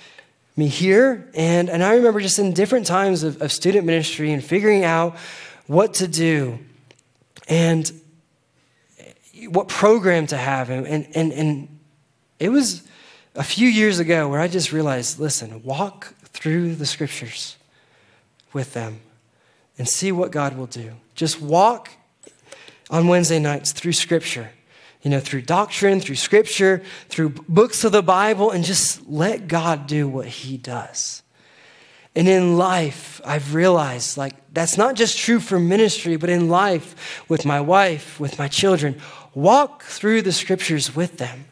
me 0.56 0.66
here. 0.66 1.30
And, 1.34 1.70
and 1.70 1.82
I 1.82 1.94
remember 1.94 2.20
just 2.20 2.38
in 2.38 2.52
different 2.52 2.86
times 2.86 3.22
of, 3.22 3.40
of 3.40 3.52
student 3.52 3.86
ministry 3.86 4.32
and 4.32 4.42
figuring 4.42 4.84
out 4.84 5.16
what 5.66 5.94
to 5.94 6.08
do 6.08 6.58
and 7.46 7.90
what 9.50 9.68
program 9.68 10.26
to 10.26 10.36
have. 10.36 10.70
And, 10.70 10.86
and, 11.14 11.32
and 11.32 11.77
it 12.38 12.50
was 12.50 12.82
a 13.34 13.42
few 13.42 13.68
years 13.68 13.98
ago 13.98 14.28
where 14.28 14.40
I 14.40 14.48
just 14.48 14.72
realized 14.72 15.18
listen, 15.18 15.62
walk 15.62 16.14
through 16.24 16.74
the 16.74 16.86
scriptures 16.86 17.56
with 18.52 18.74
them 18.74 19.00
and 19.76 19.88
see 19.88 20.12
what 20.12 20.30
God 20.30 20.56
will 20.56 20.66
do. 20.66 20.92
Just 21.14 21.40
walk 21.40 21.90
on 22.90 23.08
Wednesday 23.08 23.38
nights 23.38 23.72
through 23.72 23.92
scripture 23.92 24.50
you 25.02 25.10
know, 25.10 25.20
through 25.20 25.42
doctrine, 25.42 26.00
through 26.00 26.16
scripture, 26.16 26.82
through 27.08 27.30
books 27.48 27.84
of 27.84 27.92
the 27.92 28.02
Bible, 28.02 28.50
and 28.50 28.64
just 28.64 29.08
let 29.08 29.48
God 29.48 29.86
do 29.86 30.08
what 30.08 30.26
He 30.26 30.56
does. 30.56 31.22
And 32.14 32.26
in 32.26 32.58
life, 32.58 33.20
I've 33.24 33.54
realized 33.54 34.16
like 34.16 34.34
that's 34.52 34.76
not 34.76 34.96
just 34.96 35.16
true 35.16 35.38
for 35.38 35.60
ministry, 35.60 36.16
but 36.16 36.30
in 36.30 36.48
life 36.48 37.24
with 37.28 37.44
my 37.44 37.60
wife, 37.60 38.18
with 38.18 38.38
my 38.38 38.48
children. 38.48 39.00
Walk 39.34 39.84
through 39.84 40.22
the 40.22 40.32
scriptures 40.32 40.96
with 40.96 41.18
them 41.18 41.44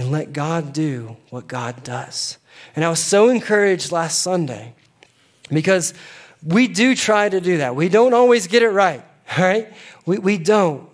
and 0.00 0.10
let 0.10 0.32
God 0.32 0.72
do 0.72 1.18
what 1.28 1.46
God 1.46 1.84
does. 1.84 2.38
And 2.74 2.86
I 2.86 2.88
was 2.88 3.04
so 3.04 3.28
encouraged 3.28 3.92
last 3.92 4.22
Sunday 4.22 4.72
because 5.50 5.92
we 6.42 6.68
do 6.68 6.94
try 6.94 7.28
to 7.28 7.38
do 7.38 7.58
that. 7.58 7.76
We 7.76 7.90
don't 7.90 8.14
always 8.14 8.46
get 8.46 8.62
it 8.62 8.70
right, 8.70 9.04
right? 9.38 9.70
We, 10.06 10.16
we 10.16 10.38
don't. 10.38 10.88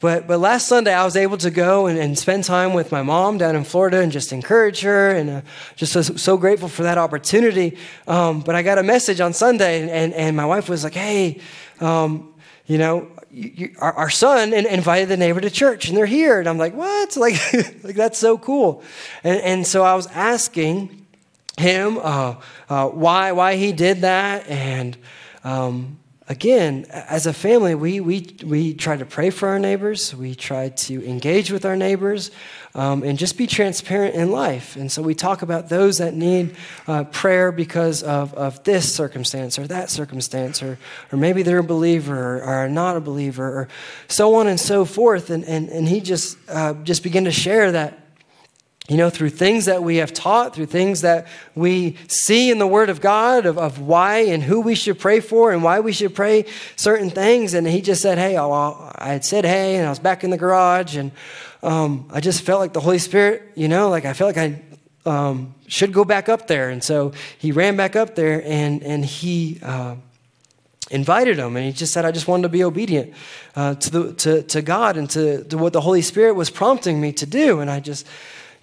But, 0.00 0.26
but 0.26 0.38
last 0.38 0.66
Sunday, 0.66 0.94
I 0.94 1.04
was 1.04 1.14
able 1.14 1.36
to 1.36 1.50
go 1.50 1.86
and, 1.86 1.98
and 1.98 2.18
spend 2.18 2.44
time 2.44 2.72
with 2.72 2.90
my 2.90 3.02
mom 3.02 3.36
down 3.36 3.54
in 3.54 3.64
Florida 3.64 4.00
and 4.00 4.10
just 4.10 4.32
encourage 4.32 4.80
her, 4.80 5.10
and 5.10 5.28
uh, 5.28 5.40
just 5.76 5.92
so, 5.92 6.00
so, 6.00 6.38
grateful 6.38 6.68
for 6.68 6.84
that 6.84 6.96
opportunity. 6.96 7.76
Um, 8.08 8.40
but 8.40 8.54
I 8.54 8.62
got 8.62 8.78
a 8.78 8.82
message 8.82 9.20
on 9.20 9.34
Sunday, 9.34 9.82
and, 9.82 9.90
and, 9.90 10.14
and 10.14 10.34
my 10.34 10.46
wife 10.46 10.70
was 10.70 10.84
like, 10.84 10.94
hey, 10.94 11.40
um, 11.80 12.34
you 12.66 12.78
know, 12.78 13.10
you, 13.34 13.52
you, 13.54 13.76
our, 13.80 13.92
our, 13.94 14.10
son 14.10 14.52
invited 14.52 15.08
the 15.08 15.16
neighbor 15.16 15.40
to 15.40 15.50
church, 15.50 15.88
and 15.88 15.96
they're 15.96 16.06
here. 16.06 16.38
And 16.38 16.48
I'm 16.48 16.58
like, 16.58 16.74
what? 16.74 17.16
Like, 17.24 17.34
like 17.82 17.96
that's 17.96 18.18
so 18.18 18.36
cool. 18.38 18.82
And, 19.22 19.40
and 19.40 19.66
so 19.66 19.82
I 19.82 19.94
was 19.94 20.06
asking 20.08 21.06
him 21.56 21.98
uh, 21.98 22.36
uh, 22.68 22.88
why, 22.88 23.32
why 23.32 23.56
he 23.56 23.72
did 23.72 24.02
that, 24.02 24.46
and 24.48 24.96
um, 25.42 25.98
again, 26.28 26.86
as 26.90 27.26
a 27.26 27.32
family, 27.32 27.74
we, 27.74 28.00
we, 28.00 28.36
we 28.44 28.74
try 28.74 28.96
to 28.96 29.04
pray 29.04 29.30
for 29.30 29.48
our 29.48 29.58
neighbors, 29.58 30.14
we 30.14 30.34
try 30.34 30.70
to 30.70 31.06
engage 31.06 31.50
with 31.50 31.64
our 31.64 31.76
neighbors, 31.76 32.30
um, 32.74 33.02
and 33.02 33.18
just 33.18 33.38
be 33.38 33.46
transparent 33.46 34.14
in 34.14 34.30
life. 34.30 34.76
And 34.76 34.90
so 34.90 35.02
we 35.02 35.14
talk 35.14 35.42
about 35.42 35.68
those 35.68 35.98
that 35.98 36.14
need 36.14 36.56
uh, 36.86 37.04
prayer 37.04 37.52
because 37.52 38.02
of, 38.02 38.34
of 38.34 38.62
this 38.64 38.92
circumstance 38.92 39.58
or 39.58 39.66
that 39.68 39.90
circumstance, 39.90 40.62
or, 40.62 40.78
or 41.12 41.18
maybe 41.18 41.42
they're 41.42 41.58
a 41.58 41.64
believer 41.64 42.38
or 42.38 42.42
are 42.42 42.68
not 42.68 42.96
a 42.96 43.00
believer, 43.00 43.46
or 43.46 43.68
so 44.08 44.34
on 44.34 44.48
and 44.48 44.58
so 44.58 44.84
forth. 44.84 45.30
And, 45.30 45.44
and, 45.44 45.68
and 45.68 45.88
he 45.88 46.00
just, 46.00 46.36
uh, 46.48 46.74
just 46.82 47.02
began 47.02 47.24
to 47.24 47.32
share 47.32 47.72
that 47.72 48.03
you 48.88 48.98
know, 48.98 49.08
through 49.08 49.30
things 49.30 49.64
that 49.64 49.82
we 49.82 49.96
have 49.96 50.12
taught, 50.12 50.54
through 50.54 50.66
things 50.66 51.00
that 51.00 51.26
we 51.54 51.96
see 52.06 52.50
in 52.50 52.58
the 52.58 52.66
Word 52.66 52.90
of 52.90 53.00
God 53.00 53.46
of, 53.46 53.56
of 53.56 53.78
why 53.80 54.18
and 54.18 54.42
who 54.42 54.60
we 54.60 54.74
should 54.74 54.98
pray 54.98 55.20
for 55.20 55.52
and 55.52 55.62
why 55.62 55.80
we 55.80 55.90
should 55.90 56.14
pray 56.14 56.44
certain 56.76 57.08
things. 57.08 57.54
And 57.54 57.66
he 57.66 57.80
just 57.80 58.02
said, 58.02 58.18
Hey, 58.18 58.34
well, 58.34 58.92
I 58.96 59.08
had 59.08 59.24
said, 59.24 59.46
Hey, 59.46 59.76
and 59.76 59.86
I 59.86 59.88
was 59.88 59.98
back 59.98 60.22
in 60.22 60.28
the 60.28 60.36
garage, 60.36 60.96
and 60.96 61.12
um, 61.62 62.06
I 62.12 62.20
just 62.20 62.42
felt 62.42 62.60
like 62.60 62.74
the 62.74 62.80
Holy 62.80 62.98
Spirit, 62.98 63.52
you 63.54 63.68
know, 63.68 63.88
like 63.88 64.04
I 64.04 64.12
felt 64.12 64.36
like 64.36 64.52
I 65.06 65.10
um, 65.10 65.54
should 65.66 65.94
go 65.94 66.04
back 66.04 66.28
up 66.28 66.46
there. 66.46 66.68
And 66.68 66.84
so 66.84 67.12
he 67.38 67.52
ran 67.52 67.76
back 67.76 67.96
up 67.96 68.14
there 68.14 68.42
and, 68.44 68.82
and 68.82 69.04
he. 69.04 69.60
Uh, 69.62 69.96
invited 70.90 71.38
him 71.38 71.56
and 71.56 71.64
he 71.64 71.72
just 71.72 71.94
said 71.94 72.04
i 72.04 72.12
just 72.12 72.28
wanted 72.28 72.42
to 72.42 72.48
be 72.50 72.62
obedient 72.62 73.14
uh, 73.56 73.74
to, 73.74 73.90
the, 73.90 74.12
to, 74.12 74.42
to 74.42 74.60
god 74.60 74.98
and 74.98 75.08
to, 75.08 75.42
to 75.44 75.56
what 75.56 75.72
the 75.72 75.80
holy 75.80 76.02
spirit 76.02 76.34
was 76.34 76.50
prompting 76.50 77.00
me 77.00 77.10
to 77.10 77.24
do 77.24 77.60
and 77.60 77.70
i 77.70 77.80
just 77.80 78.06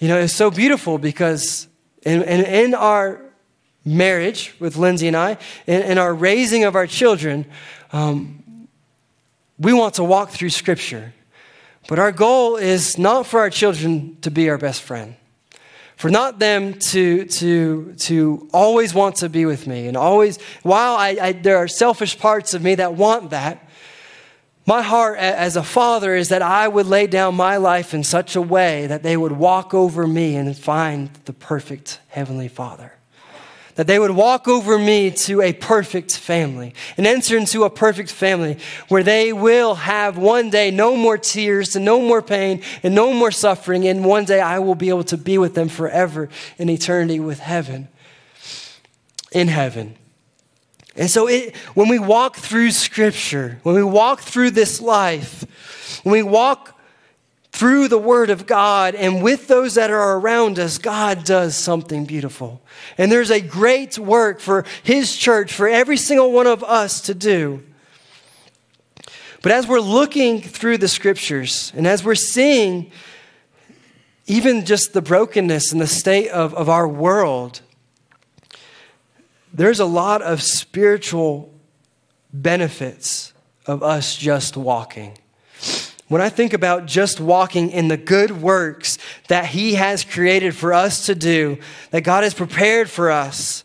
you 0.01 0.07
know, 0.07 0.17
it's 0.17 0.33
so 0.33 0.49
beautiful 0.49 0.97
because 0.97 1.67
in, 2.01 2.23
in, 2.23 2.43
in 2.43 2.73
our 2.73 3.21
marriage 3.85 4.55
with 4.59 4.75
Lindsay 4.75 5.07
and 5.07 5.15
I, 5.15 5.37
in, 5.67 5.83
in 5.83 5.97
our 5.99 6.11
raising 6.11 6.63
of 6.63 6.75
our 6.75 6.87
children, 6.87 7.45
um, 7.93 8.67
we 9.59 9.73
want 9.73 9.93
to 9.95 10.03
walk 10.03 10.31
through 10.31 10.49
Scripture. 10.49 11.13
But 11.87 11.99
our 11.99 12.11
goal 12.11 12.55
is 12.55 12.97
not 12.97 13.27
for 13.27 13.41
our 13.41 13.51
children 13.51 14.17
to 14.21 14.31
be 14.31 14.49
our 14.49 14.57
best 14.57 14.81
friend, 14.81 15.15
for 15.97 16.09
not 16.09 16.39
them 16.39 16.73
to, 16.79 17.25
to, 17.25 17.93
to 17.99 18.49
always 18.51 18.95
want 18.95 19.17
to 19.17 19.29
be 19.29 19.45
with 19.45 19.67
me. 19.67 19.85
And 19.85 19.95
always, 19.95 20.41
while 20.63 20.95
I, 20.95 21.17
I, 21.21 21.31
there 21.33 21.57
are 21.57 21.67
selfish 21.67 22.17
parts 22.17 22.55
of 22.55 22.63
me 22.63 22.73
that 22.73 22.95
want 22.95 23.29
that, 23.29 23.69
my 24.71 24.81
heart 24.81 25.19
as 25.19 25.57
a 25.57 25.63
father 25.63 26.15
is 26.15 26.29
that 26.29 26.41
I 26.41 26.65
would 26.65 26.85
lay 26.85 27.05
down 27.05 27.35
my 27.35 27.57
life 27.57 27.93
in 27.93 28.05
such 28.05 28.37
a 28.37 28.41
way 28.41 28.87
that 28.87 29.03
they 29.03 29.17
would 29.17 29.33
walk 29.33 29.73
over 29.73 30.07
me 30.07 30.37
and 30.37 30.57
find 30.57 31.09
the 31.25 31.33
perfect 31.33 31.99
Heavenly 32.07 32.47
Father. 32.47 32.93
That 33.75 33.87
they 33.87 33.99
would 33.99 34.11
walk 34.11 34.47
over 34.47 34.79
me 34.79 35.11
to 35.11 35.41
a 35.41 35.51
perfect 35.51 36.17
family 36.17 36.73
and 36.95 37.05
enter 37.05 37.35
into 37.35 37.65
a 37.65 37.69
perfect 37.69 38.13
family 38.13 38.59
where 38.87 39.03
they 39.03 39.33
will 39.33 39.75
have 39.75 40.17
one 40.17 40.49
day 40.49 40.71
no 40.71 40.95
more 40.95 41.17
tears 41.17 41.75
and 41.75 41.83
no 41.83 41.99
more 41.99 42.21
pain 42.21 42.61
and 42.81 42.95
no 42.95 43.11
more 43.11 43.31
suffering. 43.31 43.85
And 43.85 44.05
one 44.05 44.23
day 44.23 44.39
I 44.39 44.59
will 44.59 44.75
be 44.75 44.87
able 44.87 45.03
to 45.03 45.17
be 45.17 45.37
with 45.37 45.53
them 45.53 45.67
forever 45.67 46.29
in 46.57 46.69
eternity 46.69 47.19
with 47.19 47.39
heaven, 47.39 47.89
in 49.33 49.49
heaven. 49.49 49.97
And 50.95 51.09
so, 51.09 51.27
it, 51.27 51.55
when 51.73 51.87
we 51.87 51.99
walk 51.99 52.35
through 52.35 52.71
Scripture, 52.71 53.59
when 53.63 53.75
we 53.75 53.83
walk 53.83 54.21
through 54.21 54.51
this 54.51 54.81
life, 54.81 56.01
when 56.03 56.13
we 56.13 56.23
walk 56.23 56.77
through 57.51 57.87
the 57.87 57.97
Word 57.97 58.29
of 58.29 58.45
God 58.45 58.95
and 58.95 59.21
with 59.21 59.47
those 59.47 59.75
that 59.75 59.91
are 59.91 60.17
around 60.17 60.59
us, 60.59 60.77
God 60.77 61.23
does 61.23 61.55
something 61.55 62.05
beautiful. 62.05 62.61
And 62.97 63.11
there's 63.11 63.31
a 63.31 63.41
great 63.41 63.97
work 63.97 64.39
for 64.39 64.65
His 64.83 65.15
church, 65.15 65.53
for 65.53 65.67
every 65.67 65.97
single 65.97 66.31
one 66.31 66.47
of 66.47 66.63
us 66.63 67.01
to 67.01 67.13
do. 67.13 67.63
But 69.41 69.51
as 69.51 69.67
we're 69.67 69.79
looking 69.79 70.41
through 70.41 70.77
the 70.77 70.87
Scriptures 70.87 71.71
and 71.75 71.87
as 71.87 72.03
we're 72.03 72.15
seeing 72.15 72.91
even 74.27 74.65
just 74.65 74.93
the 74.93 75.01
brokenness 75.01 75.71
and 75.71 75.81
the 75.81 75.87
state 75.87 76.29
of, 76.29 76.53
of 76.53 76.69
our 76.69 76.87
world, 76.87 77.61
there's 79.53 79.79
a 79.79 79.85
lot 79.85 80.21
of 80.21 80.41
spiritual 80.41 81.53
benefits 82.33 83.33
of 83.65 83.83
us 83.83 84.15
just 84.15 84.55
walking. 84.55 85.17
When 86.07 86.21
I 86.21 86.29
think 86.29 86.53
about 86.53 86.87
just 86.87 87.19
walking 87.19 87.71
in 87.71 87.87
the 87.87 87.97
good 87.97 88.41
works 88.41 88.97
that 89.27 89.45
He 89.45 89.75
has 89.75 90.03
created 90.03 90.55
for 90.55 90.73
us 90.73 91.05
to 91.05 91.15
do, 91.15 91.57
that 91.91 92.01
God 92.01 92.23
has 92.23 92.33
prepared 92.33 92.89
for 92.89 93.09
us, 93.11 93.63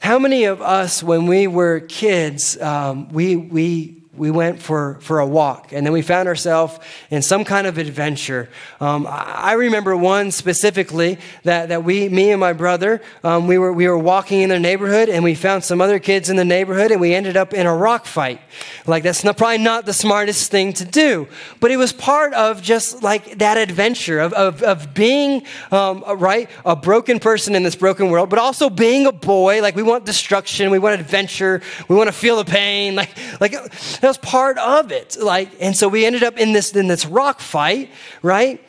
how 0.00 0.18
many 0.18 0.44
of 0.44 0.60
us, 0.60 1.02
when 1.02 1.26
we 1.26 1.46
were 1.46 1.80
kids, 1.80 2.60
um, 2.60 3.08
we, 3.08 3.36
we 3.36 4.01
we 4.14 4.30
went 4.30 4.60
for, 4.60 4.98
for 5.00 5.20
a 5.20 5.26
walk 5.26 5.72
and 5.72 5.86
then 5.86 5.92
we 5.92 6.02
found 6.02 6.28
ourselves 6.28 6.78
in 7.10 7.22
some 7.22 7.44
kind 7.46 7.66
of 7.66 7.78
adventure. 7.78 8.50
Um, 8.78 9.06
I 9.08 9.54
remember 9.54 9.96
one 9.96 10.30
specifically 10.30 11.18
that, 11.44 11.70
that 11.70 11.82
we, 11.82 12.10
me 12.10 12.30
and 12.30 12.38
my 12.38 12.52
brother, 12.52 13.00
um, 13.24 13.46
we, 13.46 13.56
were, 13.56 13.72
we 13.72 13.88
were 13.88 13.96
walking 13.96 14.42
in 14.42 14.50
the 14.50 14.60
neighborhood 14.60 15.08
and 15.08 15.24
we 15.24 15.34
found 15.34 15.64
some 15.64 15.80
other 15.80 15.98
kids 15.98 16.28
in 16.28 16.36
the 16.36 16.44
neighborhood 16.44 16.90
and 16.90 17.00
we 17.00 17.14
ended 17.14 17.38
up 17.38 17.54
in 17.54 17.66
a 17.66 17.74
rock 17.74 18.04
fight. 18.04 18.38
Like, 18.86 19.02
that's 19.02 19.24
not, 19.24 19.38
probably 19.38 19.58
not 19.58 19.86
the 19.86 19.94
smartest 19.94 20.50
thing 20.50 20.74
to 20.74 20.84
do, 20.84 21.26
but 21.58 21.70
it 21.70 21.78
was 21.78 21.94
part 21.94 22.34
of 22.34 22.60
just 22.60 23.02
like 23.02 23.38
that 23.38 23.56
adventure 23.56 24.20
of, 24.20 24.34
of, 24.34 24.62
of 24.62 24.92
being, 24.92 25.42
um, 25.70 26.04
right, 26.18 26.50
a 26.66 26.76
broken 26.76 27.18
person 27.18 27.54
in 27.54 27.62
this 27.62 27.76
broken 27.76 28.10
world, 28.10 28.28
but 28.28 28.38
also 28.38 28.68
being 28.68 29.06
a 29.06 29.12
boy. 29.12 29.62
Like, 29.62 29.74
we 29.74 29.82
want 29.82 30.04
destruction, 30.04 30.70
we 30.70 30.78
want 30.78 31.00
adventure, 31.00 31.62
we 31.88 31.96
want 31.96 32.08
to 32.08 32.12
feel 32.12 32.36
the 32.36 32.44
pain. 32.44 32.94
Like, 32.94 33.10
like, 33.40 33.54
that 34.02 34.08
was 34.08 34.18
part 34.18 34.58
of 34.58 34.90
it. 34.90 35.16
Like, 35.20 35.50
and 35.60 35.76
so 35.76 35.86
we 35.86 36.04
ended 36.04 36.24
up 36.24 36.36
in 36.36 36.52
this, 36.52 36.72
in 36.72 36.88
this 36.88 37.06
rock 37.06 37.38
fight, 37.38 37.88
right? 38.20 38.60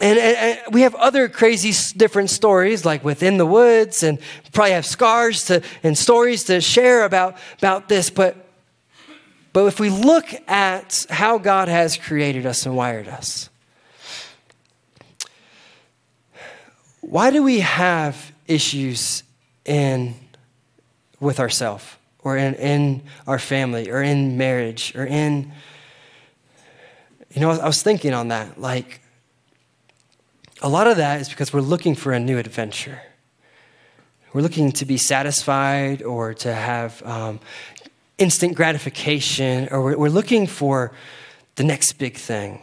And, 0.00 0.18
and, 0.18 0.36
and, 0.36 0.74
we 0.74 0.80
have 0.80 0.94
other 0.94 1.28
crazy 1.28 1.74
different 1.94 2.30
stories 2.30 2.86
like 2.86 3.04
within 3.04 3.36
the 3.36 3.44
woods 3.44 4.02
and 4.02 4.18
probably 4.52 4.72
have 4.72 4.86
scars 4.86 5.44
to 5.44 5.62
and 5.82 5.96
stories 5.96 6.44
to 6.44 6.62
share 6.62 7.04
about 7.04 7.36
about 7.58 7.88
this 7.88 8.08
but 8.08 8.48
but 9.52 9.66
if 9.66 9.78
we 9.78 9.90
look 9.90 10.26
at 10.48 11.06
how 11.10 11.36
god 11.38 11.68
has 11.68 11.96
created 11.96 12.46
us 12.46 12.66
and 12.66 12.74
wired 12.74 13.06
us 13.06 13.50
why 17.02 17.30
do 17.30 17.42
we 17.42 17.60
have 17.60 18.32
issues 18.48 19.22
in 19.66 20.14
with 21.20 21.38
ourselves 21.38 21.84
or 22.24 22.36
in, 22.36 22.54
in 22.54 23.02
our 23.26 23.38
family 23.38 23.90
or 23.90 24.02
in 24.02 24.36
marriage 24.36 24.94
or 24.94 25.04
in, 25.04 25.52
you 27.34 27.40
know, 27.40 27.50
I 27.50 27.66
was 27.66 27.82
thinking 27.82 28.14
on 28.14 28.28
that. 28.28 28.60
Like, 28.60 29.00
a 30.60 30.68
lot 30.68 30.86
of 30.86 30.96
that 30.98 31.20
is 31.20 31.28
because 31.28 31.52
we're 31.52 31.60
looking 31.60 31.94
for 31.94 32.12
a 32.12 32.20
new 32.20 32.38
adventure. 32.38 33.02
We're 34.32 34.42
looking 34.42 34.72
to 34.72 34.84
be 34.84 34.96
satisfied 34.96 36.02
or 36.02 36.34
to 36.34 36.54
have 36.54 37.02
um, 37.04 37.40
instant 38.16 38.54
gratification, 38.54 39.68
or 39.70 39.82
we're, 39.82 39.98
we're 39.98 40.08
looking 40.08 40.46
for 40.46 40.92
the 41.56 41.64
next 41.64 41.94
big 41.94 42.16
thing. 42.16 42.62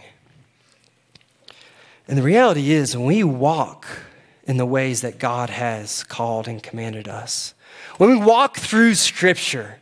And 2.08 2.18
the 2.18 2.24
reality 2.24 2.72
is, 2.72 2.98
when 2.98 3.06
we 3.06 3.24
walk 3.24 3.86
in 4.46 4.58
the 4.58 4.66
ways 4.66 5.02
that 5.02 5.20
God 5.20 5.52
has 5.52 6.04
called 6.04 6.48
and 6.48 6.64
commanded 6.64 7.08
us, 7.08 7.54
when 8.00 8.12
we 8.12 8.26
walk 8.26 8.58
through 8.58 8.96
Scripture, 8.96 9.76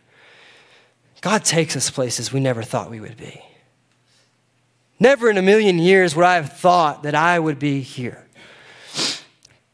God 1.22 1.46
takes 1.46 1.76
us 1.76 1.92
places 1.92 2.34
we 2.34 2.40
never 2.40 2.64
thought 2.64 2.90
we 2.90 3.00
would 3.00 3.16
be. 3.16 3.44
Never 5.00 5.30
in 5.30 5.38
a 5.38 5.44
million 5.44 5.78
years 5.78 6.16
would 6.16 6.26
I 6.26 6.36
have 6.36 6.54
thought 6.54 7.04
that 7.04 7.14
I 7.14 7.38
would 7.38 7.60
be 7.60 7.82
here. 7.82 8.28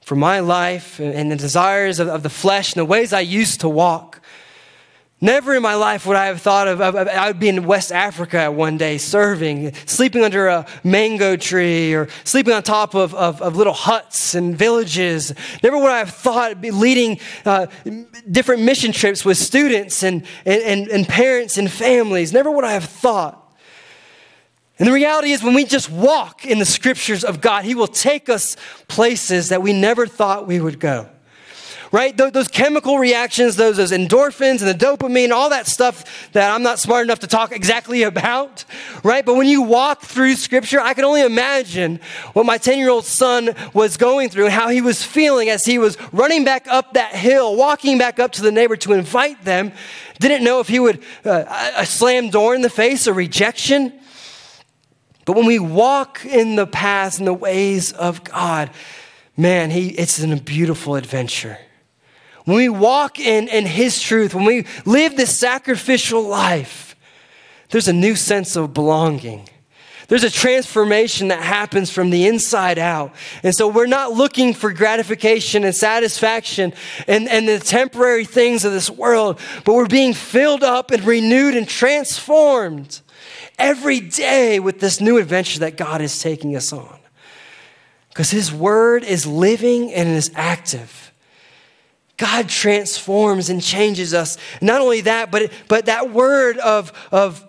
for 0.02 0.18
my 0.18 0.42
life 0.42 1.00
and 1.00 1.32
the 1.32 1.38
desires 1.38 2.02
of, 2.02 2.24
the 2.24 2.30
flesh 2.30 2.74
and 2.74 2.82
the 2.82 2.86
ways 2.86 3.14
I 3.14 3.22
used 3.22 3.62
to 3.62 3.70
walk. 3.70 4.20
Never 5.24 5.56
in 5.56 5.62
my 5.62 5.76
life 5.76 6.06
would 6.06 6.18
I 6.18 6.26
have 6.26 6.42
thought 6.42 6.68
of, 6.68 6.82
of, 6.82 6.96
of, 6.96 7.08
I 7.08 7.28
would 7.28 7.40
be 7.40 7.48
in 7.48 7.66
West 7.66 7.94
Africa 7.94 8.52
one 8.52 8.78
day 8.78 8.98
serving, 8.98 9.74
sleeping 9.86 10.22
under 10.22 10.48
a 10.48 10.66
mango 10.84 11.38
tree 11.38 11.94
or 11.94 12.10
sleeping 12.26 12.52
on 12.52 12.62
top 12.62 12.94
of, 12.94 13.16
of, 13.16 13.42
of 13.42 13.56
little 13.56 13.72
huts 13.72 14.36
and 14.36 14.54
villages. 14.58 15.34
Never 15.64 15.78
would 15.78 15.92
I 15.92 16.00
have 16.00 16.10
thought 16.10 16.60
leading 16.60 17.22
uh, 17.46 17.68
different 18.30 18.64
mission 18.64 18.92
trips 18.92 19.24
with 19.24 19.38
students 19.38 20.04
and, 20.04 20.26
and, 20.46 20.90
and 20.90 21.08
parents 21.08 21.58
and 21.58 21.72
families. 21.72 22.34
Never 22.34 22.52
would 22.52 22.66
I 22.66 22.74
have 22.74 22.84
thought. 22.84 23.40
And 24.78 24.90
the 24.90 24.94
reality 24.94 25.32
is, 25.32 25.42
when 25.42 25.54
we 25.54 25.64
just 25.64 25.90
walk 25.90 26.46
in 26.46 26.60
the 26.60 26.66
scriptures 26.66 27.24
of 27.24 27.40
God, 27.40 27.64
He 27.64 27.76
will 27.76 27.88
take 27.88 28.28
us 28.28 28.58
places 28.90 29.48
that 29.50 29.62
we 29.62 29.72
never 29.72 30.06
thought 30.06 30.48
we 30.48 30.60
would 30.60 30.82
go 30.82 31.13
right? 31.94 32.18
Those, 32.18 32.48
chemical 32.48 32.98
reactions, 32.98 33.56
those, 33.56 33.78
those 33.78 33.92
endorphins 33.92 34.62
and 34.62 34.68
the 34.68 34.74
dopamine, 34.74 35.30
all 35.30 35.52
that 35.52 35.68
stuff 35.68 36.32
that 36.32 36.52
I'm 36.52 36.64
not 36.64 36.80
smart 36.80 37.06
enough 37.06 37.20
to 37.20 37.28
talk 37.28 37.52
exactly 37.52 38.02
about, 38.04 38.66
right? 39.04 39.24
But 39.24 39.36
when 39.36 39.48
you 39.48 39.62
walk 39.62 40.02
through 40.02 40.36
scripture, 40.36 40.82
I 40.82 40.96
can 40.96 41.06
only 41.06 41.22
imagine 41.22 42.00
what 42.34 42.48
my 42.48 42.58
10 42.58 42.80
year 42.80 42.90
old 42.90 43.06
son 43.06 43.56
was 43.76 43.96
going 43.96 44.30
through 44.30 44.46
and 44.46 44.54
how 44.54 44.70
he 44.70 44.82
was 44.82 45.04
feeling 45.04 45.50
as 45.50 45.66
he 45.66 45.78
was 45.78 45.96
running 46.12 46.44
back 46.44 46.68
up 46.68 46.94
that 46.94 47.14
hill, 47.14 47.56
walking 47.56 48.00
back 48.00 48.20
up 48.20 48.32
to 48.34 48.42
the 48.42 48.52
neighbor 48.52 48.76
to 48.78 48.94
invite 48.94 49.44
them. 49.46 49.72
Didn't 50.20 50.44
know 50.44 50.60
if 50.60 50.68
he 50.68 50.80
would 50.80 51.04
uh, 51.24 51.72
a 51.78 51.86
slam 51.86 52.32
door 52.32 52.56
in 52.56 52.64
the 52.64 52.72
face, 52.72 53.06
a 53.06 53.14
rejection. 53.14 53.94
But 55.26 55.36
when 55.36 55.46
we 55.46 55.60
walk 55.60 56.26
in 56.26 56.56
the 56.56 56.66
paths 56.66 57.20
and 57.20 57.28
the 57.28 57.34
ways 57.34 57.94
of 57.94 58.24
God, 58.24 58.72
man, 59.38 59.70
he, 59.70 59.90
it's 59.90 60.22
a 60.22 60.36
beautiful 60.38 60.96
adventure. 60.96 61.60
When 62.46 62.58
we 62.58 62.70
walk 62.70 63.20
in, 63.20 63.48
in 63.48 63.66
His 63.66 64.02
truth, 64.02 64.36
when 64.36 64.46
we 64.46 64.66
live 64.86 65.16
this 65.16 65.38
sacrificial 65.38 66.24
life, 66.24 66.96
there's 67.70 67.88
a 67.88 67.94
new 67.94 68.16
sense 68.16 68.56
of 68.56 68.74
belonging. 68.74 69.48
There's 70.08 70.24
a 70.24 70.30
transformation 70.30 71.30
that 71.30 71.42
happens 71.42 71.90
from 71.90 72.10
the 72.10 72.28
inside 72.28 72.78
out. 72.78 73.16
And 73.42 73.56
so 73.56 73.68
we're 73.68 73.88
not 73.88 74.12
looking 74.12 74.54
for 74.54 74.74
gratification 74.74 75.64
and 75.64 75.74
satisfaction 75.74 76.74
and, 77.08 77.28
and 77.30 77.48
the 77.48 77.60
temporary 77.60 78.26
things 78.26 78.66
of 78.66 78.74
this 78.74 78.90
world, 78.90 79.40
but 79.64 79.74
we're 79.74 79.88
being 79.88 80.14
filled 80.14 80.64
up 80.64 80.92
and 80.92 81.04
renewed 81.04 81.56
and 81.56 81.68
transformed 81.68 83.00
every 83.58 84.02
day 84.02 84.60
with 84.60 84.80
this 84.80 85.00
new 85.00 85.18
adventure 85.18 85.60
that 85.60 85.78
God 85.78 86.02
is 86.02 86.22
taking 86.22 86.56
us 86.56 86.74
on. 86.74 87.00
Because 88.10 88.30
His 88.30 88.52
Word 88.52 89.04
is 89.04 89.26
living 89.26 89.92
and 89.94 90.10
is 90.10 90.32
active. 90.36 91.13
God 92.18 92.48
transforms 92.48 93.50
and 93.50 93.62
changes 93.62 94.14
us. 94.14 94.38
Not 94.62 94.82
only 94.82 95.02
that, 95.02 95.32
but, 95.32 95.52
but 95.68 95.88
that 95.88 96.12
word 96.12 96.58
of, 96.60 96.94
of 97.12 97.46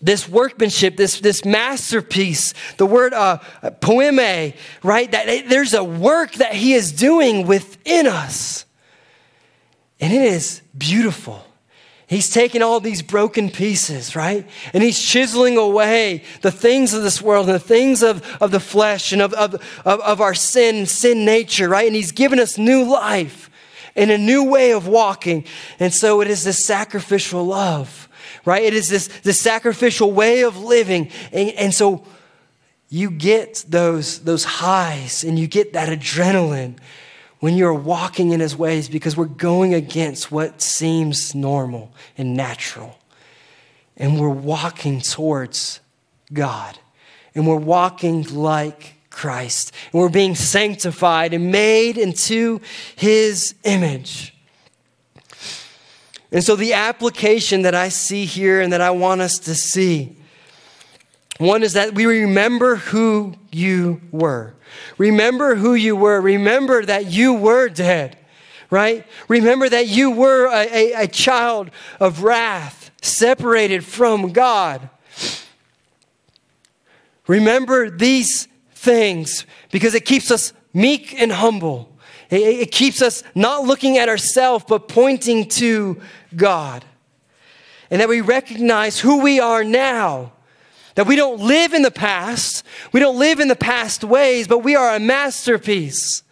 this 0.00 0.28
workmanship, 0.28 0.96
this, 0.96 1.20
this 1.20 1.44
masterpiece, 1.44 2.54
the 2.76 2.86
word 2.86 3.14
uh, 3.14 3.38
poiema, 3.80 4.54
right? 4.82 5.10
That 5.10 5.48
there's 5.48 5.74
a 5.74 5.82
work 5.82 6.34
that 6.34 6.54
he 6.54 6.74
is 6.74 6.92
doing 6.92 7.46
within 7.46 8.06
us. 8.06 8.64
And 9.98 10.12
it 10.12 10.22
is 10.22 10.62
beautiful. 10.76 11.42
He's 12.06 12.30
taking 12.30 12.62
all 12.62 12.78
these 12.78 13.02
broken 13.02 13.50
pieces, 13.50 14.14
right? 14.14 14.48
And 14.72 14.82
he's 14.82 15.02
chiseling 15.02 15.56
away 15.56 16.22
the 16.42 16.52
things 16.52 16.94
of 16.94 17.02
this 17.02 17.20
world 17.20 17.46
and 17.46 17.56
the 17.56 17.58
things 17.58 18.02
of, 18.02 18.24
of 18.40 18.52
the 18.52 18.60
flesh 18.60 19.12
and 19.12 19.20
of, 19.20 19.32
of, 19.34 19.54
of, 19.84 20.00
of 20.00 20.20
our 20.20 20.34
sin, 20.34 20.86
sin 20.86 21.24
nature, 21.24 21.68
right? 21.68 21.86
And 21.86 21.96
he's 21.96 22.12
given 22.12 22.38
us 22.38 22.58
new 22.58 22.84
life 22.84 23.50
in 23.96 24.10
a 24.10 24.18
new 24.18 24.44
way 24.44 24.72
of 24.72 24.86
walking. 24.86 25.44
And 25.80 25.92
so 25.92 26.20
it 26.20 26.28
is 26.28 26.44
this 26.44 26.64
sacrificial 26.64 27.44
love, 27.44 28.08
right? 28.44 28.62
It 28.62 28.74
is 28.74 28.88
this, 28.88 29.08
this 29.22 29.40
sacrificial 29.40 30.12
way 30.12 30.42
of 30.42 30.58
living. 30.58 31.10
And, 31.32 31.50
and 31.52 31.74
so 31.74 32.04
you 32.88 33.10
get 33.10 33.64
those, 33.68 34.20
those 34.20 34.44
highs 34.44 35.24
and 35.24 35.38
you 35.38 35.46
get 35.46 35.72
that 35.72 35.88
adrenaline 35.88 36.76
when 37.40 37.56
you're 37.56 37.74
walking 37.74 38.32
in 38.32 38.40
his 38.40 38.56
ways 38.56 38.88
because 38.88 39.16
we're 39.16 39.24
going 39.24 39.74
against 39.74 40.30
what 40.30 40.60
seems 40.60 41.34
normal 41.34 41.92
and 42.16 42.34
natural. 42.34 42.98
And 43.96 44.20
we're 44.20 44.28
walking 44.28 45.00
towards 45.00 45.80
God. 46.32 46.78
And 47.34 47.46
we're 47.46 47.56
walking 47.56 48.22
like 48.34 48.95
Christ. 49.16 49.72
And 49.92 50.00
we're 50.00 50.10
being 50.10 50.34
sanctified 50.34 51.32
and 51.32 51.50
made 51.50 51.96
into 51.96 52.60
his 52.96 53.54
image. 53.64 54.34
And 56.30 56.44
so, 56.44 56.54
the 56.54 56.74
application 56.74 57.62
that 57.62 57.74
I 57.74 57.88
see 57.88 58.26
here 58.26 58.60
and 58.60 58.72
that 58.74 58.82
I 58.82 58.90
want 58.90 59.22
us 59.22 59.38
to 59.40 59.54
see 59.54 60.16
one 61.38 61.62
is 61.62 61.72
that 61.72 61.94
we 61.94 62.04
remember 62.04 62.76
who 62.76 63.34
you 63.50 64.02
were. 64.10 64.54
Remember 64.98 65.54
who 65.54 65.74
you 65.74 65.96
were. 65.96 66.20
Remember 66.20 66.84
that 66.84 67.06
you 67.06 67.32
were 67.34 67.70
dead, 67.70 68.18
right? 68.68 69.06
Remember 69.28 69.68
that 69.68 69.86
you 69.86 70.10
were 70.10 70.46
a, 70.46 70.66
a, 70.66 71.04
a 71.04 71.08
child 71.08 71.70
of 72.00 72.22
wrath, 72.22 72.90
separated 73.00 73.82
from 73.82 74.32
God. 74.32 74.90
Remember 77.26 77.88
these 77.88 78.48
things 78.86 79.44
because 79.70 79.94
it 79.94 80.06
keeps 80.06 80.30
us 80.30 80.54
meek 80.72 81.20
and 81.20 81.32
humble. 81.32 81.92
It, 82.30 82.40
it 82.40 82.70
keeps 82.70 83.02
us 83.02 83.22
not 83.34 83.64
looking 83.64 83.98
at 83.98 84.08
ourselves, 84.08 84.64
but 84.66 84.88
pointing 84.88 85.48
to 85.50 86.00
God. 86.34 86.84
And 87.90 88.00
that 88.00 88.08
we 88.08 88.20
recognize 88.20 89.00
who 89.00 89.20
we 89.20 89.40
are 89.40 89.64
now. 89.64 90.32
That 90.94 91.06
we 91.06 91.16
don't 91.16 91.40
live 91.40 91.74
in 91.74 91.82
the 91.82 91.90
past, 91.90 92.64
we 92.90 93.00
don't 93.00 93.18
live 93.18 93.38
in 93.38 93.48
the 93.48 93.56
past 93.56 94.02
ways, 94.02 94.48
but 94.48 94.60
we 94.60 94.74
are 94.76 94.94
a 94.94 95.00
masterpiece, 95.00 96.22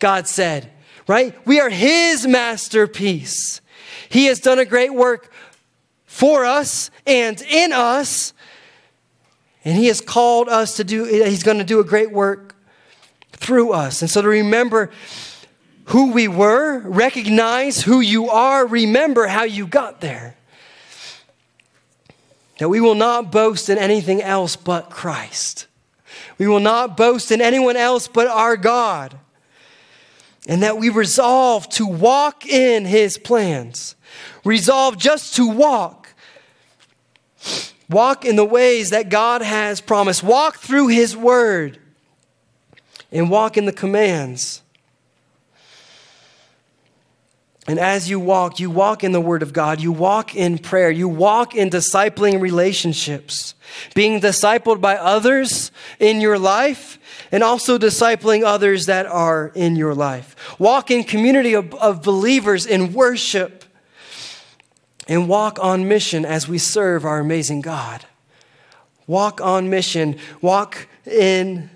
God 0.00 0.28
said, 0.28 0.70
right? 1.06 1.34
We 1.46 1.60
are 1.60 1.70
His 1.70 2.26
masterpiece. 2.26 3.62
He 4.10 4.26
has 4.26 4.38
done 4.38 4.58
a 4.58 4.66
great 4.66 4.92
work 4.92 5.32
for 6.04 6.44
us 6.44 6.90
and 7.06 7.40
in 7.40 7.72
us 7.72 8.34
and 9.64 9.76
He 9.76 9.86
has 9.86 10.00
called 10.00 10.48
us 10.48 10.76
to 10.76 10.84
do, 10.84 11.04
He's 11.04 11.42
going 11.42 11.58
to 11.58 11.64
do 11.64 11.80
a 11.80 11.84
great 11.84 12.10
work 12.10 12.54
through 13.32 13.72
us. 13.72 14.02
And 14.02 14.10
so 14.10 14.22
to 14.22 14.28
remember 14.28 14.90
who 15.86 16.12
we 16.12 16.28
were, 16.28 16.78
recognize 16.80 17.82
who 17.82 18.00
you 18.00 18.30
are, 18.30 18.66
remember 18.66 19.26
how 19.26 19.44
you 19.44 19.66
got 19.66 20.00
there. 20.00 20.36
That 22.58 22.68
we 22.68 22.80
will 22.80 22.94
not 22.94 23.32
boast 23.32 23.68
in 23.68 23.78
anything 23.78 24.22
else 24.22 24.54
but 24.54 24.90
Christ. 24.90 25.66
We 26.38 26.46
will 26.46 26.60
not 26.60 26.96
boast 26.96 27.32
in 27.32 27.40
anyone 27.40 27.76
else 27.76 28.08
but 28.08 28.28
our 28.28 28.56
God. 28.56 29.18
And 30.48 30.62
that 30.62 30.76
we 30.76 30.88
resolve 30.88 31.68
to 31.70 31.86
walk 31.86 32.46
in 32.46 32.84
His 32.84 33.18
plans. 33.18 33.96
Resolve 34.44 34.98
just 34.98 35.36
to 35.36 35.46
walk 35.46 36.08
Walk 37.88 38.24
in 38.24 38.36
the 38.36 38.44
ways 38.44 38.90
that 38.90 39.08
God 39.08 39.42
has 39.42 39.80
promised. 39.80 40.22
Walk 40.22 40.58
through 40.58 40.88
His 40.88 41.16
Word 41.16 41.78
and 43.10 43.30
walk 43.30 43.56
in 43.56 43.66
the 43.66 43.72
commands. 43.72 44.62
And 47.68 47.78
as 47.78 48.10
you 48.10 48.18
walk, 48.18 48.58
you 48.58 48.70
walk 48.70 49.04
in 49.04 49.12
the 49.12 49.20
Word 49.20 49.42
of 49.42 49.52
God, 49.52 49.80
you 49.80 49.92
walk 49.92 50.34
in 50.34 50.58
prayer, 50.58 50.90
you 50.90 51.08
walk 51.08 51.54
in 51.54 51.70
discipling 51.70 52.40
relationships, 52.40 53.54
being 53.94 54.20
discipled 54.20 54.80
by 54.80 54.96
others 54.96 55.70
in 56.00 56.20
your 56.20 56.40
life, 56.40 56.98
and 57.30 57.42
also 57.44 57.78
discipling 57.78 58.42
others 58.42 58.86
that 58.86 59.06
are 59.06 59.52
in 59.54 59.76
your 59.76 59.94
life. 59.94 60.34
Walk 60.58 60.90
in 60.90 61.04
community 61.04 61.54
of, 61.54 61.72
of 61.74 62.02
believers 62.02 62.66
in 62.66 62.92
worship 62.92 63.61
and 65.08 65.28
walk 65.28 65.58
on 65.60 65.88
mission 65.88 66.24
as 66.24 66.48
we 66.48 66.58
serve 66.58 67.04
our 67.04 67.18
amazing 67.18 67.60
God. 67.60 68.04
Walk 69.06 69.40
on 69.40 69.68
mission, 69.68 70.16
walk 70.40 70.86
in 71.04 71.70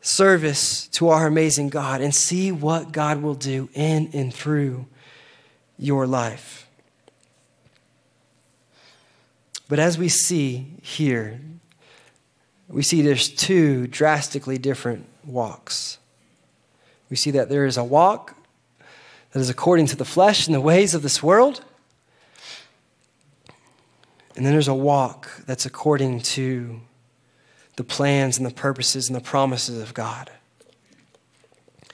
service 0.00 0.86
to 0.88 1.08
our 1.08 1.26
amazing 1.26 1.68
God, 1.68 2.00
and 2.00 2.14
see 2.14 2.52
what 2.52 2.92
God 2.92 3.22
will 3.22 3.34
do 3.34 3.68
in 3.74 4.10
and 4.12 4.32
through 4.32 4.86
your 5.78 6.06
life. 6.06 6.68
But 9.68 9.78
as 9.78 9.96
we 9.96 10.08
see 10.08 10.66
here, 10.82 11.40
we 12.68 12.82
see 12.82 13.02
there's 13.02 13.28
two 13.28 13.86
drastically 13.86 14.58
different 14.58 15.06
walks. 15.24 15.98
We 17.08 17.16
see 17.16 17.30
that 17.32 17.48
there 17.48 17.66
is 17.66 17.76
a 17.76 17.84
walk 17.84 18.36
that 19.32 19.40
is 19.40 19.50
according 19.50 19.86
to 19.86 19.96
the 19.96 20.04
flesh 20.04 20.46
and 20.46 20.54
the 20.54 20.60
ways 20.60 20.94
of 20.94 21.02
this 21.02 21.22
world, 21.22 21.64
and 24.40 24.46
then 24.46 24.54
there's 24.54 24.68
a 24.68 24.74
walk 24.74 25.30
that's 25.44 25.66
according 25.66 26.20
to 26.20 26.80
the 27.76 27.84
plans 27.84 28.38
and 28.38 28.46
the 28.46 28.54
purposes 28.54 29.10
and 29.10 29.14
the 29.14 29.20
promises 29.20 29.82
of 29.82 29.92
God. 29.92 30.30
And 31.82 31.92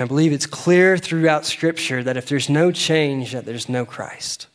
I 0.00 0.04
believe 0.06 0.32
it's 0.32 0.46
clear 0.46 0.98
throughout 0.98 1.46
Scripture 1.46 2.02
that 2.02 2.16
if 2.16 2.28
there's 2.28 2.48
no 2.48 2.72
change, 2.72 3.30
that 3.30 3.44
there's 3.44 3.68
no 3.68 3.84
Christ. 3.84 4.48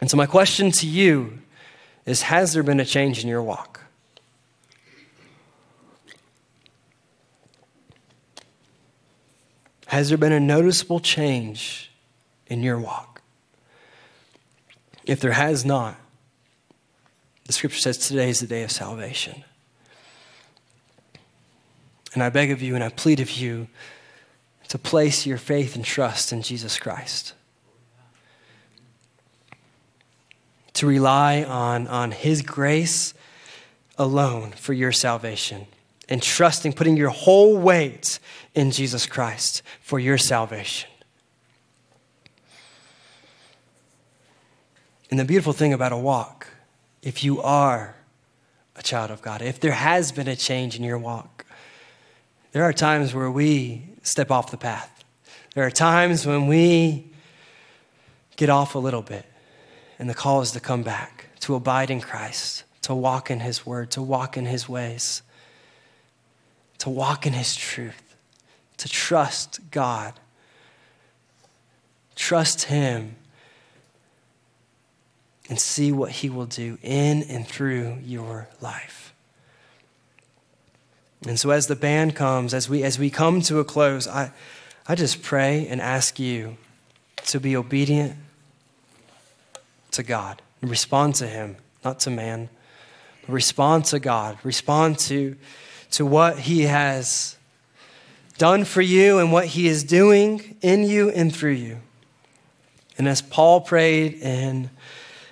And 0.00 0.10
so, 0.10 0.16
my 0.16 0.26
question 0.26 0.72
to 0.72 0.86
you 0.88 1.38
is 2.04 2.22
Has 2.22 2.54
there 2.54 2.64
been 2.64 2.80
a 2.80 2.84
change 2.84 3.22
in 3.22 3.28
your 3.28 3.40
walk? 3.40 3.82
Has 9.86 10.08
there 10.08 10.18
been 10.18 10.32
a 10.32 10.40
noticeable 10.40 10.98
change 10.98 11.92
in 12.48 12.64
your 12.64 12.80
walk? 12.80 13.13
If 15.06 15.20
there 15.20 15.32
has 15.32 15.64
not, 15.64 15.96
the 17.46 17.52
scripture 17.52 17.80
says 17.80 17.98
today 17.98 18.30
is 18.30 18.40
the 18.40 18.46
day 18.46 18.62
of 18.62 18.70
salvation. 18.70 19.44
And 22.14 22.22
I 22.22 22.30
beg 22.30 22.50
of 22.50 22.62
you 22.62 22.74
and 22.74 22.82
I 22.82 22.88
plead 22.88 23.20
of 23.20 23.30
you 23.32 23.68
to 24.68 24.78
place 24.78 25.26
your 25.26 25.36
faith 25.36 25.76
and 25.76 25.84
trust 25.84 26.32
in 26.32 26.42
Jesus 26.42 26.78
Christ. 26.78 27.34
To 30.74 30.86
rely 30.86 31.44
on, 31.44 31.86
on 31.88 32.12
His 32.12 32.42
grace 32.42 33.14
alone 33.98 34.52
for 34.52 34.72
your 34.72 34.92
salvation 34.92 35.66
and 36.08 36.22
trusting, 36.22 36.72
putting 36.72 36.96
your 36.96 37.10
whole 37.10 37.56
weight 37.56 38.18
in 38.54 38.70
Jesus 38.70 39.06
Christ 39.06 39.62
for 39.80 39.98
your 39.98 40.18
salvation. 40.18 40.90
And 45.14 45.20
the 45.20 45.24
beautiful 45.24 45.52
thing 45.52 45.72
about 45.72 45.92
a 45.92 45.96
walk, 45.96 46.48
if 47.00 47.22
you 47.22 47.40
are 47.40 47.94
a 48.74 48.82
child 48.82 49.12
of 49.12 49.22
God, 49.22 49.42
if 49.42 49.60
there 49.60 49.70
has 49.70 50.10
been 50.10 50.26
a 50.26 50.34
change 50.34 50.76
in 50.76 50.82
your 50.82 50.98
walk, 50.98 51.46
there 52.50 52.64
are 52.64 52.72
times 52.72 53.14
where 53.14 53.30
we 53.30 53.84
step 54.02 54.32
off 54.32 54.50
the 54.50 54.56
path. 54.56 55.04
There 55.54 55.64
are 55.64 55.70
times 55.70 56.26
when 56.26 56.48
we 56.48 57.12
get 58.34 58.50
off 58.50 58.74
a 58.74 58.78
little 58.80 59.02
bit, 59.02 59.24
and 60.00 60.10
the 60.10 60.14
call 60.14 60.40
is 60.40 60.50
to 60.50 60.58
come 60.58 60.82
back, 60.82 61.26
to 61.42 61.54
abide 61.54 61.90
in 61.90 62.00
Christ, 62.00 62.64
to 62.82 62.92
walk 62.92 63.30
in 63.30 63.38
His 63.38 63.64
word, 63.64 63.92
to 63.92 64.02
walk 64.02 64.36
in 64.36 64.46
His 64.46 64.68
ways, 64.68 65.22
to 66.78 66.90
walk 66.90 67.24
in 67.24 67.34
His 67.34 67.54
truth, 67.54 68.16
to 68.78 68.88
trust 68.88 69.60
God, 69.70 70.14
trust 72.16 72.64
Him, 72.64 73.14
and 75.48 75.60
see 75.60 75.92
what 75.92 76.10
He 76.10 76.30
will 76.30 76.46
do 76.46 76.78
in 76.82 77.22
and 77.24 77.46
through 77.46 77.98
your 78.04 78.48
life. 78.60 79.12
And 81.26 81.38
so, 81.38 81.50
as 81.50 81.66
the 81.66 81.76
band 81.76 82.14
comes, 82.14 82.52
as 82.52 82.68
we, 82.68 82.82
as 82.82 82.98
we 82.98 83.08
come 83.10 83.40
to 83.42 83.58
a 83.58 83.64
close, 83.64 84.06
I, 84.06 84.32
I 84.86 84.94
just 84.94 85.22
pray 85.22 85.66
and 85.66 85.80
ask 85.80 86.18
you 86.18 86.56
to 87.26 87.40
be 87.40 87.56
obedient 87.56 88.16
to 89.92 90.02
God 90.02 90.42
and 90.60 90.70
respond 90.70 91.14
to 91.16 91.26
Him, 91.26 91.56
not 91.84 92.00
to 92.00 92.10
man. 92.10 92.50
Respond 93.26 93.86
to 93.86 93.98
God. 93.98 94.36
Respond 94.42 94.98
to, 95.00 95.36
to 95.92 96.04
what 96.04 96.40
He 96.40 96.62
has 96.62 97.36
done 98.36 98.64
for 98.64 98.82
you 98.82 99.18
and 99.18 99.32
what 99.32 99.46
He 99.46 99.66
is 99.66 99.82
doing 99.84 100.56
in 100.60 100.84
you 100.84 101.08
and 101.10 101.34
through 101.34 101.52
you. 101.52 101.78
And 102.98 103.08
as 103.08 103.22
Paul 103.22 103.62
prayed 103.62 104.14
in 104.14 104.70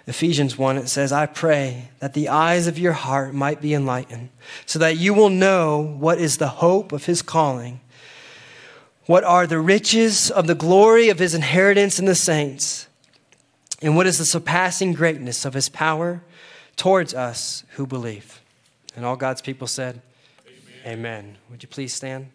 Ephesians 0.07 0.59
1, 0.59 0.78
it 0.78 0.88
says, 0.88 1.12
I 1.12 1.26
pray 1.26 1.90
that 2.00 2.12
the 2.12 2.28
eyes 2.28 2.66
of 2.66 2.78
your 2.78 2.92
heart 2.92 3.34
might 3.34 3.61
be 3.61 3.72
enlightened, 3.72 4.30
so 4.66 4.78
that 4.80 4.96
you 4.96 5.14
will 5.14 5.30
know 5.30 5.80
what 5.98 6.18
is 6.18 6.38
the 6.38 6.48
hope 6.48 6.90
of 6.92 7.07
his 7.07 7.22
calling, 7.22 7.80
what 9.07 9.22
are 9.22 9.46
the 9.46 9.61
riches 9.61 10.30
of 10.30 10.46
the 10.46 10.55
glory 10.55 11.09
of 11.09 11.18
his 11.18 11.34
inheritance 11.34 12.00
in 12.00 12.07
the 12.07 12.16
saints, 12.16 12.88
and 13.80 13.96
what 13.96 14.07
is 14.07 14.18
the 14.18 14.24
surpassing 14.24 14.92
greatness 14.92 15.44
of 15.44 15.55
his 15.55 15.68
power 15.68 16.22
towards 16.76 17.14
us 17.14 17.64
who 17.70 17.86
believe. 17.86 18.40
And 18.96 19.05
all 19.05 19.16
God's 19.16 19.42
people 19.42 19.66
said, 19.66 20.03
Amen. 20.84 20.98
Amen. 20.98 21.38
Would 21.50 21.62
you 21.62 21.68
please 21.68 21.94
stand? 21.94 22.30